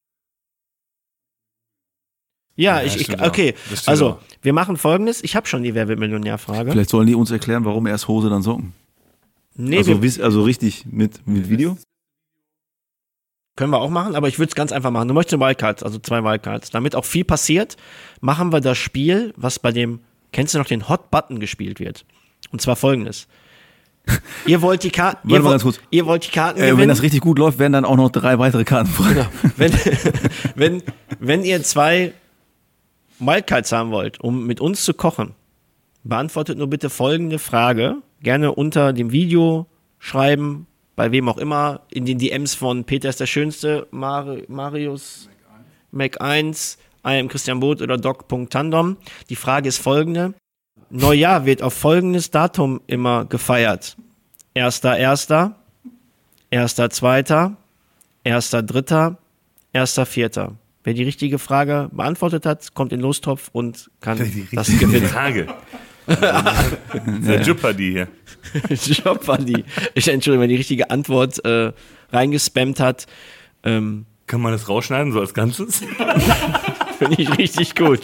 Ja, 2.60 2.80
Ja, 2.82 2.86
ich, 2.86 3.00
ich 3.00 3.22
okay. 3.22 3.54
Also, 3.86 4.20
wir 4.42 4.54
machen 4.54 4.76
folgendes. 4.76 5.24
Ich 5.24 5.36
habe 5.36 5.48
schon 5.48 5.64
die 5.64 5.74
Wer 5.76 5.88
wird 5.88 5.98
Millionär-Frage. 6.00 6.72
Vielleicht 6.72 6.90
sollen 6.90 7.08
die 7.08 7.16
uns 7.16 7.32
erklären, 7.32 7.64
warum 7.64 7.88
erst 7.88 8.08
Hose, 8.08 8.30
dann 8.30 8.42
Socken. 8.42 8.74
Nee, 9.56 9.78
also, 9.78 10.02
wir, 10.02 10.24
also 10.24 10.44
richtig 10.44 10.86
mit, 10.86 11.26
mit 11.28 11.50
Video? 11.50 11.78
können 13.56 13.72
wir 13.72 13.80
auch 13.82 13.90
machen, 13.90 14.16
aber 14.16 14.30
ich 14.30 14.40
würde 14.40 14.50
es 14.50 14.56
ganz 14.56 14.72
einfach 14.72 14.90
machen. 14.90 15.10
Du 15.10 15.14
möchtest 15.14 15.38
Wildcards, 15.42 15.84
also 15.84 16.00
zwei 16.00 16.24
Wildcards. 16.24 16.70
Damit 16.70 16.96
auch 16.96 17.04
viel 17.04 17.26
passiert, 17.26 17.76
machen 18.22 18.54
wir 18.54 18.62
das 18.62 18.78
Spiel, 18.78 19.34
was 19.36 19.60
bei 19.60 19.74
dem, 19.74 20.00
kennst 20.32 20.54
du 20.54 20.60
noch, 20.60 20.66
den 20.66 20.88
Hot 20.88 21.12
Button 21.12 21.40
gespielt 21.42 21.82
wird. 21.82 22.06
Und 22.52 22.62
zwar 22.62 22.78
folgendes. 22.78 23.28
Ihr 24.46 24.62
wollt 24.62 24.84
die 24.84 24.92
Karten, 24.92 25.30
ihr, 25.30 25.44
wollt- 25.44 25.82
ihr 25.92 26.06
wollt 26.06 26.26
die 26.26 26.32
Karten 26.32 26.62
Äh, 26.62 26.78
wenn 26.78 26.88
das 26.88 27.02
richtig 27.02 27.20
gut 27.20 27.38
läuft, 27.38 27.60
werden 27.60 27.74
dann 27.74 27.84
auch 27.86 27.98
noch 27.98 28.10
drei 28.10 28.40
weitere 28.40 28.64
Karten 28.64 28.90
frei. 28.90 29.14
Genau. 29.14 29.26
wenn, 29.58 29.74
wenn, 30.56 30.84
wenn 31.20 31.44
ihr 31.44 31.62
zwei 31.64 32.14
Wildcards 33.20 33.72
haben 33.72 33.92
wollt, 33.92 34.20
um 34.20 34.46
mit 34.46 34.62
uns 34.62 34.84
zu 34.84 34.94
kochen, 34.94 35.36
beantwortet 36.04 36.58
nur 36.58 36.68
bitte 36.68 36.90
folgende 36.90 37.40
Frage. 37.40 37.98
Gerne 38.22 38.54
unter 38.54 38.94
dem 38.94 39.12
Video 39.12 39.68
schreiben, 40.00 40.68
bei 40.96 41.12
wem 41.12 41.30
auch 41.30 41.38
immer, 41.38 41.82
in 41.90 42.06
den 42.06 42.18
DMs 42.18 42.56
von 42.56 42.84
Peter 42.84 43.10
ist 43.10 43.20
der 43.20 43.26
Schönste, 43.26 43.88
Mar 43.92 44.38
Marius, 44.48 45.30
Mac1, 45.94 46.78
Mac 47.04 47.24
I 47.24 47.28
Christian 47.28 47.60
Boot 47.60 47.82
oder 47.82 47.98
Doc.tandem. 47.98 48.98
Die 49.30 49.36
Frage 49.36 49.70
ist 49.70 49.78
folgende. 49.78 50.34
Neujahr 50.90 51.46
wird 51.46 51.62
auf 51.62 51.74
folgendes 51.74 52.32
Datum 52.32 52.82
immer 52.88 53.26
gefeiert. 53.26 53.96
1.1., 54.56 55.54
1.2., 56.52 57.56
1.3., 58.26 59.16
1.4. 59.74 60.52
Wer 60.90 60.96
die 60.96 61.04
richtige 61.04 61.38
Frage 61.38 61.88
beantwortet 61.92 62.48
hat, 62.48 62.74
kommt 62.74 62.92
in 62.92 62.98
den 62.98 63.04
Lostopf 63.04 63.50
und 63.52 63.92
kann 64.02 64.18
das 64.52 64.76
gewinnen. 64.80 65.06
Frage. 65.06 65.46
Der 66.08 67.74
die 67.74 67.92
hier. 67.92 68.08
Jobbuddy. 69.06 69.66
Ich 69.94 70.08
entschuldige, 70.08 70.42
wenn 70.42 70.50
die 70.50 70.56
richtige 70.56 70.90
Antwort 70.90 71.46
äh, 71.46 71.74
reingespammt 72.12 72.80
hat. 72.80 73.06
Ähm, 73.62 74.08
Kann 74.26 74.42
man 74.42 74.52
das 74.52 74.68
rausschneiden, 74.68 75.14
so 75.14 75.20
als 75.20 75.36
Ganzes? 75.36 75.82
Finde 76.98 77.22
ich 77.22 77.38
richtig 77.38 77.76
gut. 77.76 78.02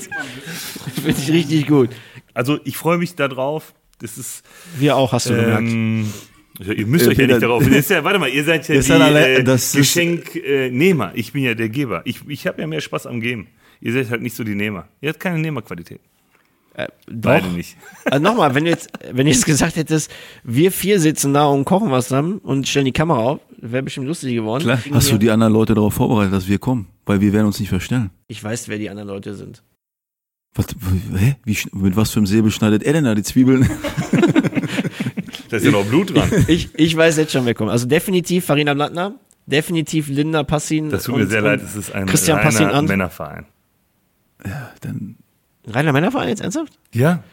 Finde 0.94 1.20
ich 1.20 1.32
richtig 1.32 1.66
gut. 1.66 1.90
Also, 2.36 2.60
ich 2.66 2.78
freue 2.78 3.00
mich 3.00 3.16
darauf. 3.16 3.74
Das 3.98 4.20
ist. 4.20 4.46
Wir 4.78 4.96
auch, 4.96 5.12
hast 5.12 5.28
du 5.32 5.36
gemerkt. 5.36 5.64
Ähm, 5.64 6.04
ja, 6.04 6.35
ihr 6.60 6.88
müsst 6.88 7.06
Äh, 7.08 7.10
euch 7.10 7.18
ja 7.18 7.28
nicht 7.28 7.42
darauf. 7.42 7.64
Ja, 7.90 8.04
warte 8.04 8.20
mal, 8.20 8.30
ihr 8.30 8.44
seid 8.44 8.68
ja 8.68 8.76
Das 8.76 8.86
die 8.86 8.92
ist 8.94 9.02
alle- 9.02 9.28
äh, 9.38 9.44
das 9.44 9.66
ist- 9.74 9.76
Geschenknehmer. 9.76 11.12
ich 11.16 11.34
bin 11.34 11.44
ja 11.44 11.54
der 11.56 11.70
Geber. 11.70 12.02
Ich, 12.06 12.22
ich 12.28 12.48
habe 12.48 12.62
ja 12.62 12.68
mehr 12.68 12.82
Spaß 12.82 13.08
am 13.08 13.20
Geben. 13.22 13.48
Ihr 13.82 13.94
seid 13.94 14.10
halt 14.10 14.22
nicht 14.22 14.36
so 14.36 14.44
die 14.44 14.56
Nehmer. 14.56 14.88
Ihr 15.02 15.10
habt 15.10 15.20
keine 15.20 15.38
Nehmerqualität. 15.40 16.00
Äh, 16.74 16.88
Beide 17.12 17.48
doch. 17.48 17.54
nicht. 17.56 17.78
Also 18.06 18.24
nochmal, 18.30 18.54
wenn 18.56 18.66
du 18.66 18.70
jetzt, 18.70 18.90
wenn 19.12 19.26
du 19.26 19.32
jetzt 19.32 19.46
gesagt 19.46 19.76
hättest, 19.78 20.12
wir 20.44 20.72
vier 20.72 21.00
sitzen 21.00 21.34
da 21.34 21.46
und 21.46 21.64
kochen 21.66 21.90
was 21.92 22.06
zusammen 22.10 22.40
und 22.40 22.68
stellen 22.68 22.86
die 22.86 22.92
Kamera 22.92 23.20
auf, 23.20 23.40
wäre 23.58 23.84
bestimmt 23.84 24.08
lustig 24.08 24.34
geworden. 24.36 24.64
Klar. 24.64 24.80
Hast 24.92 25.12
du 25.12 25.18
die 25.18 25.30
anderen 25.32 25.54
Leute 25.54 25.74
darauf 25.74 25.94
vorbereitet, 25.94 26.34
dass 26.34 26.48
wir 26.50 26.58
kommen? 26.60 26.88
Weil 27.06 27.22
wir 27.22 27.32
werden 27.34 27.46
uns 27.48 27.60
nicht 27.60 27.70
verstellen. 27.70 28.10
Ich 28.28 28.44
weiß, 28.44 28.68
wer 28.68 28.78
die 28.78 28.90
anderen 28.90 29.10
Leute 29.10 29.36
sind. 29.36 29.62
Was, 30.54 30.68
hä? 31.18 31.36
Wie, 31.46 31.58
mit 31.74 31.96
was 31.96 32.12
für 32.12 32.18
einem 32.20 32.28
Säbel 32.28 32.50
schneidet 32.52 32.84
er 32.84 32.94
denn 32.94 33.04
da 33.04 33.14
die 33.16 33.24
Zwiebeln? 33.24 33.70
Da 35.56 35.58
ist 35.58 35.66
ja 35.66 35.72
noch 35.72 35.86
Blut 35.86 36.16
dran. 36.16 36.30
Ich, 36.48 36.70
ich 36.76 36.96
weiß 36.96 37.18
jetzt 37.18 37.32
schon, 37.32 37.46
wer 37.46 37.54
kommt. 37.54 37.72
Also 37.72 37.86
definitiv 37.88 38.46
Farina 38.46 38.74
Blattner, 38.74 39.14
definitiv 39.46 40.08
Linda 40.10 40.44
Passin. 40.44 40.90
Das 40.90 41.04
tut 41.04 41.16
mir 41.18 41.28
sehr 41.28 41.42
leid, 41.42 41.62
es 41.64 41.76
ist 41.76 41.94
ein 41.94 42.06
Christian 42.06 42.40
Passin 42.42 42.66
reiner 42.66 42.78
an. 42.78 42.86
Männerverein. 42.86 43.46
Dann, 44.82 45.16
Reiner 45.68 45.94
Männerverein 45.94 46.30
jetzt 46.30 46.42
ernsthaft? 46.42 46.74
Ja. 46.94 47.24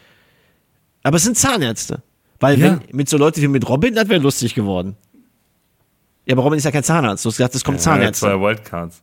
Aber 1.03 1.17
es 1.17 1.23
sind 1.23 1.37
Zahnärzte. 1.37 2.01
Weil 2.39 2.59
Ja. 2.59 2.79
wenn, 2.89 2.95
mit 2.97 3.09
so 3.09 3.17
Leuten 3.17 3.41
wie 3.41 3.47
mit 3.47 3.67
Robin, 3.69 3.93
das 3.93 4.09
wäre 4.09 4.19
lustig 4.21 4.55
geworden. 4.55 4.95
Ja, 6.25 6.33
aber 6.33 6.43
Robin 6.43 6.57
ist 6.57 6.63
ja 6.63 6.71
kein 6.71 6.83
Zahnarzt. 6.83 7.23
Du 7.25 7.29
hast 7.29 7.37
gesagt, 7.37 7.53
es 7.55 7.63
kommt 7.63 7.77
Ja, 7.79 7.83
Zahnärzte. 7.83 8.25
zwei 8.25 8.39
Wildcards. 8.39 9.02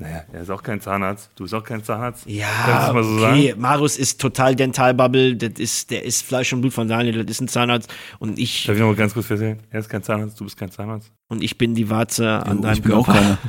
Naja, 0.00 0.22
er 0.32 0.42
ist 0.42 0.50
auch 0.50 0.62
kein 0.62 0.80
Zahnarzt. 0.80 1.30
Du 1.34 1.42
bist 1.42 1.54
auch 1.54 1.64
kein 1.64 1.82
Zahnarzt. 1.82 2.24
Ja, 2.26 2.92
so 2.92 2.98
okay. 3.00 3.48
sagen? 3.48 3.60
Marius 3.60 3.96
ist 3.98 4.20
total 4.20 4.54
Dentalbubble. 4.54 5.34
Das 5.34 5.58
ist, 5.58 5.90
der 5.90 6.04
ist 6.04 6.24
Fleisch 6.24 6.52
und 6.52 6.60
Blut 6.60 6.72
von 6.72 6.86
Daniel. 6.86 7.24
Das 7.24 7.32
ist 7.32 7.40
ein 7.40 7.48
Zahnarzt. 7.48 7.92
Und 8.20 8.38
ich, 8.38 8.64
Darf 8.64 8.76
ich 8.76 8.80
noch 8.80 8.86
mal 8.88 8.94
ganz 8.94 9.12
kurz 9.12 9.26
feststellen? 9.26 9.60
Er 9.70 9.80
ist 9.80 9.88
kein 9.88 10.04
Zahnarzt, 10.04 10.38
du 10.38 10.44
bist 10.44 10.56
kein 10.56 10.70
Zahnarzt. 10.70 11.10
und 11.28 11.42
ich 11.42 11.58
bin 11.58 11.74
die 11.74 11.90
Warze 11.90 12.46
an 12.46 12.62
deinem 12.62 12.74
ich 12.74 12.82
bin 12.82 12.92
auch 12.92 13.06
Körper. 13.06 13.20
keiner. 13.20 13.38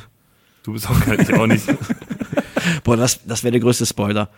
Du 0.62 0.74
bist 0.74 0.90
auch 0.90 1.00
kein, 1.00 1.22
ich 1.22 1.34
auch 1.34 1.48
nicht. 1.48 1.66
Boah, 2.84 2.98
das, 2.98 3.26
das 3.26 3.44
wäre 3.44 3.54
der 3.54 3.62
größte 3.62 3.86
Spoiler. 3.86 4.30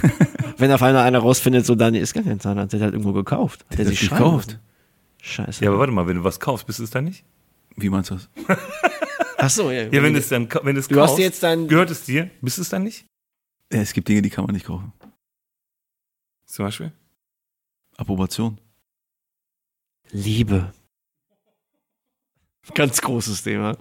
Wenn 0.56 0.70
auf 0.70 0.80
einmal 0.82 1.02
einer 1.02 1.18
rausfindet, 1.18 1.66
so 1.66 1.74
Daniel 1.74 2.02
ist 2.02 2.14
gar 2.14 2.22
kein 2.22 2.38
Zahnarzt, 2.38 2.72
der 2.72 2.78
hat 2.80 2.84
halt 2.84 2.94
irgendwo 2.94 3.12
gekauft. 3.12 3.66
Der 3.72 3.80
er 3.80 3.86
hat 3.86 3.90
sich 3.90 4.08
gekauft. 4.08 4.60
Scheiße. 5.20 5.64
Ja, 5.64 5.70
aber 5.70 5.80
warte 5.80 5.92
mal, 5.92 6.06
wenn 6.06 6.18
du 6.18 6.24
was 6.24 6.38
kaufst, 6.38 6.66
bist 6.66 6.78
du 6.78 6.84
es 6.84 6.90
dann 6.90 7.04
nicht? 7.04 7.24
Wie 7.76 7.90
meinst 7.90 8.10
du 8.10 8.14
das? 8.14 8.28
Ach 9.44 9.50
so, 9.50 9.70
ja. 9.70 9.82
Ja, 9.82 10.02
wenn 10.02 10.14
du 10.14 10.20
es 10.20 10.28
dann, 10.30 10.48
wenn 10.62 10.74
du 10.74 10.80
es 10.80 10.88
Du 10.88 10.98
hast 10.98 11.10
kaufst, 11.10 11.18
jetzt 11.18 11.42
dein- 11.42 11.68
gehört 11.68 11.90
es 11.90 12.04
dir, 12.04 12.30
bist 12.40 12.56
du 12.56 12.62
es 12.62 12.70
dann 12.70 12.82
nicht? 12.84 13.04
Ja, 13.70 13.80
es 13.80 13.92
gibt 13.92 14.08
Dinge, 14.08 14.22
die 14.22 14.30
kann 14.30 14.46
man 14.46 14.54
nicht 14.54 14.64
kaufen. 14.64 14.92
Zum 16.46 16.64
Beispiel? 16.64 16.92
Approbation. 17.98 18.58
Liebe. 20.10 20.72
Ganz 22.74 23.02
großes 23.02 23.42
Thema. 23.42 23.76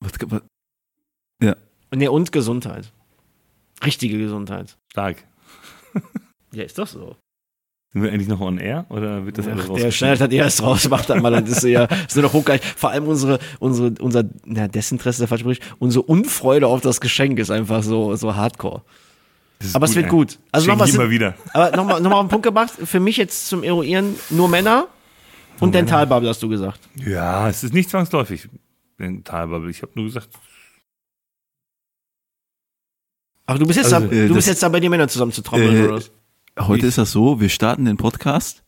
Was, 0.00 0.12
was, 0.26 0.42
Nee, 1.94 2.08
und 2.08 2.32
Gesundheit. 2.32 2.92
Richtige 3.82 4.18
Gesundheit. 4.18 4.76
Stark. 4.92 5.26
Ja, 6.52 6.64
ist 6.64 6.76
doch 6.76 6.88
so. 6.88 7.16
Sind 7.94 8.02
wir 8.02 8.12
eigentlich 8.12 8.26
noch 8.26 8.40
on 8.40 8.58
air 8.58 8.86
oder 8.88 9.24
wird 9.24 9.38
das 9.38 9.46
alles 9.46 9.70
Ach, 9.70 9.74
der 9.76 9.92
schneidet 9.92 10.20
das 10.20 10.32
erst 10.32 10.62
raus, 10.64 10.88
macht 10.88 11.08
dann 11.10 11.22
mal, 11.22 11.30
dann 11.30 11.46
ist 11.46 11.62
ja, 11.62 11.84
ist 12.08 12.16
nur 12.16 12.24
noch 12.24 12.32
hochgeil. 12.32 12.58
Vor 12.58 12.90
allem 12.90 13.06
unsere, 13.06 13.38
unsere, 13.60 13.94
unser, 14.00 14.24
na, 14.44 14.66
Desinteresse, 14.66 15.20
der 15.20 15.28
falsche 15.28 15.44
Begriff, 15.44 15.60
unsere 15.78 16.04
Unfreude 16.04 16.66
auf 16.66 16.80
das 16.80 17.00
Geschenk 17.00 17.38
ist 17.38 17.52
einfach 17.52 17.84
so, 17.84 18.16
so 18.16 18.34
hardcore. 18.34 18.82
Aber 19.74 19.84
es 19.86 19.94
wird 19.94 20.06
ey. 20.06 20.10
gut. 20.10 20.40
Also 20.50 20.66
nochmal, 20.68 20.90
immer 20.90 21.08
wieder. 21.08 21.36
aber 21.52 21.76
nochmal, 21.76 22.00
nochmal 22.00 22.18
auf 22.18 22.26
den 22.26 22.30
Punkt 22.30 22.44
gebracht, 22.44 22.72
für 22.84 22.98
mich 22.98 23.16
jetzt 23.16 23.46
zum 23.46 23.62
Eruieren 23.62 24.16
nur 24.28 24.48
Männer 24.48 24.88
und 25.60 25.72
Dentalbubble 25.72 26.28
hast 26.28 26.42
du 26.42 26.48
gesagt. 26.48 26.80
Ja, 26.96 27.48
es 27.48 27.62
ist 27.62 27.72
nicht 27.74 27.88
zwangsläufig. 27.90 28.48
Dentalbubble. 28.98 29.70
Ich 29.70 29.82
habe 29.82 29.92
nur 29.94 30.06
gesagt, 30.06 30.30
Ach, 33.46 33.58
du 33.58 33.66
bist 33.66 33.76
jetzt, 33.76 33.92
Also, 33.92 34.06
da, 34.08 34.12
äh, 34.12 34.22
du 34.22 34.28
das- 34.28 34.36
bist 34.36 34.48
jetzt 34.48 34.62
dabei, 34.62 34.80
die 34.80 34.88
Männer 34.88 35.06
zusammen 35.06 35.30
zu 35.32 35.42
trommeln, 35.42 35.76
Äh, 35.76 35.84
oder 35.84 35.94
was? 35.96 36.10
Heute 36.58 36.80
Ich- 36.82 36.88
ist 36.90 36.98
das 36.98 37.10
so, 37.12 37.40
wir 37.40 37.48
starten 37.48 37.84
den 37.84 37.96
Podcast 37.96 38.62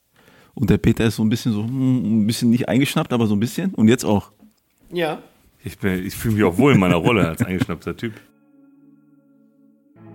und 0.55 0.71
der 0.71 0.79
Peter 0.79 1.05
ist 1.05 1.17
so 1.17 1.23
ein 1.25 1.29
bisschen 1.29 1.53
so, 1.53 1.63
hm, 1.65 2.23
ein 2.23 2.27
bisschen 2.27 2.51
nicht 2.51 2.69
eingeschnappt, 2.69 3.13
aber 3.13 3.27
so 3.27 3.35
ein 3.37 3.41
bisschen. 3.41 3.75
Und 3.75 3.89
jetzt 3.89 4.05
auch. 4.05 4.33
Ja. 4.93 5.19
ich, 5.65 5.79
bin- 5.79 6.05
ich 6.07 6.15
fühle 6.15 6.35
mich 6.35 6.45
auch 6.45 6.59
wohl 6.59 6.73
in 6.73 6.81
meiner 6.81 6.97
Rolle 6.97 7.29
als 7.29 7.43
eingeschnappter 7.43 7.97
Typ. 7.97 8.13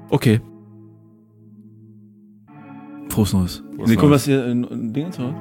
Okay. 0.09 0.41
Frohes 3.09 3.33
Neues. 3.33 3.63
Frohes 3.75 3.89
nee, 3.89 3.95
Neues. 3.95 4.09
was 4.11 4.25
hier 4.25 4.45
ein, 4.45 4.63
ein 4.65 4.93
Ding 4.93 5.05
hat. 5.07 5.35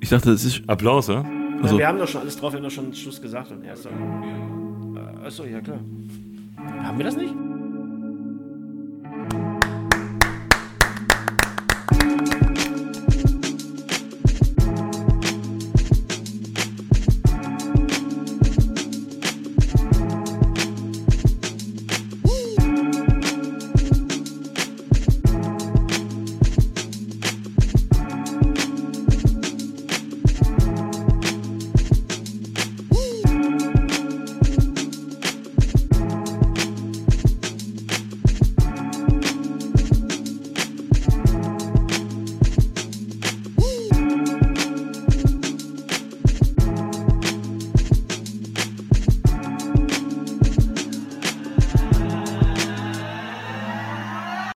Ich 0.00 0.08
dachte, 0.08 0.30
das 0.30 0.44
ist. 0.44 0.62
Applaus, 0.68 1.08
oder? 1.10 1.24
Also- 1.62 1.78
wir 1.78 1.86
haben 1.88 1.98
doch 1.98 2.08
schon 2.08 2.20
alles 2.20 2.36
drauf, 2.36 2.52
wir 2.52 2.58
haben 2.58 2.64
doch 2.64 2.70
schon 2.70 2.92
Schluss 2.94 3.20
gesagt 3.20 3.50
und 3.52 3.64
erst. 3.64 3.86
Äh, 3.86 3.90
achso, 5.24 5.44
ja 5.44 5.60
klar. 5.60 5.78
Haben 6.82 6.98
wir 6.98 7.04
das 7.04 7.16
nicht? 7.16 7.34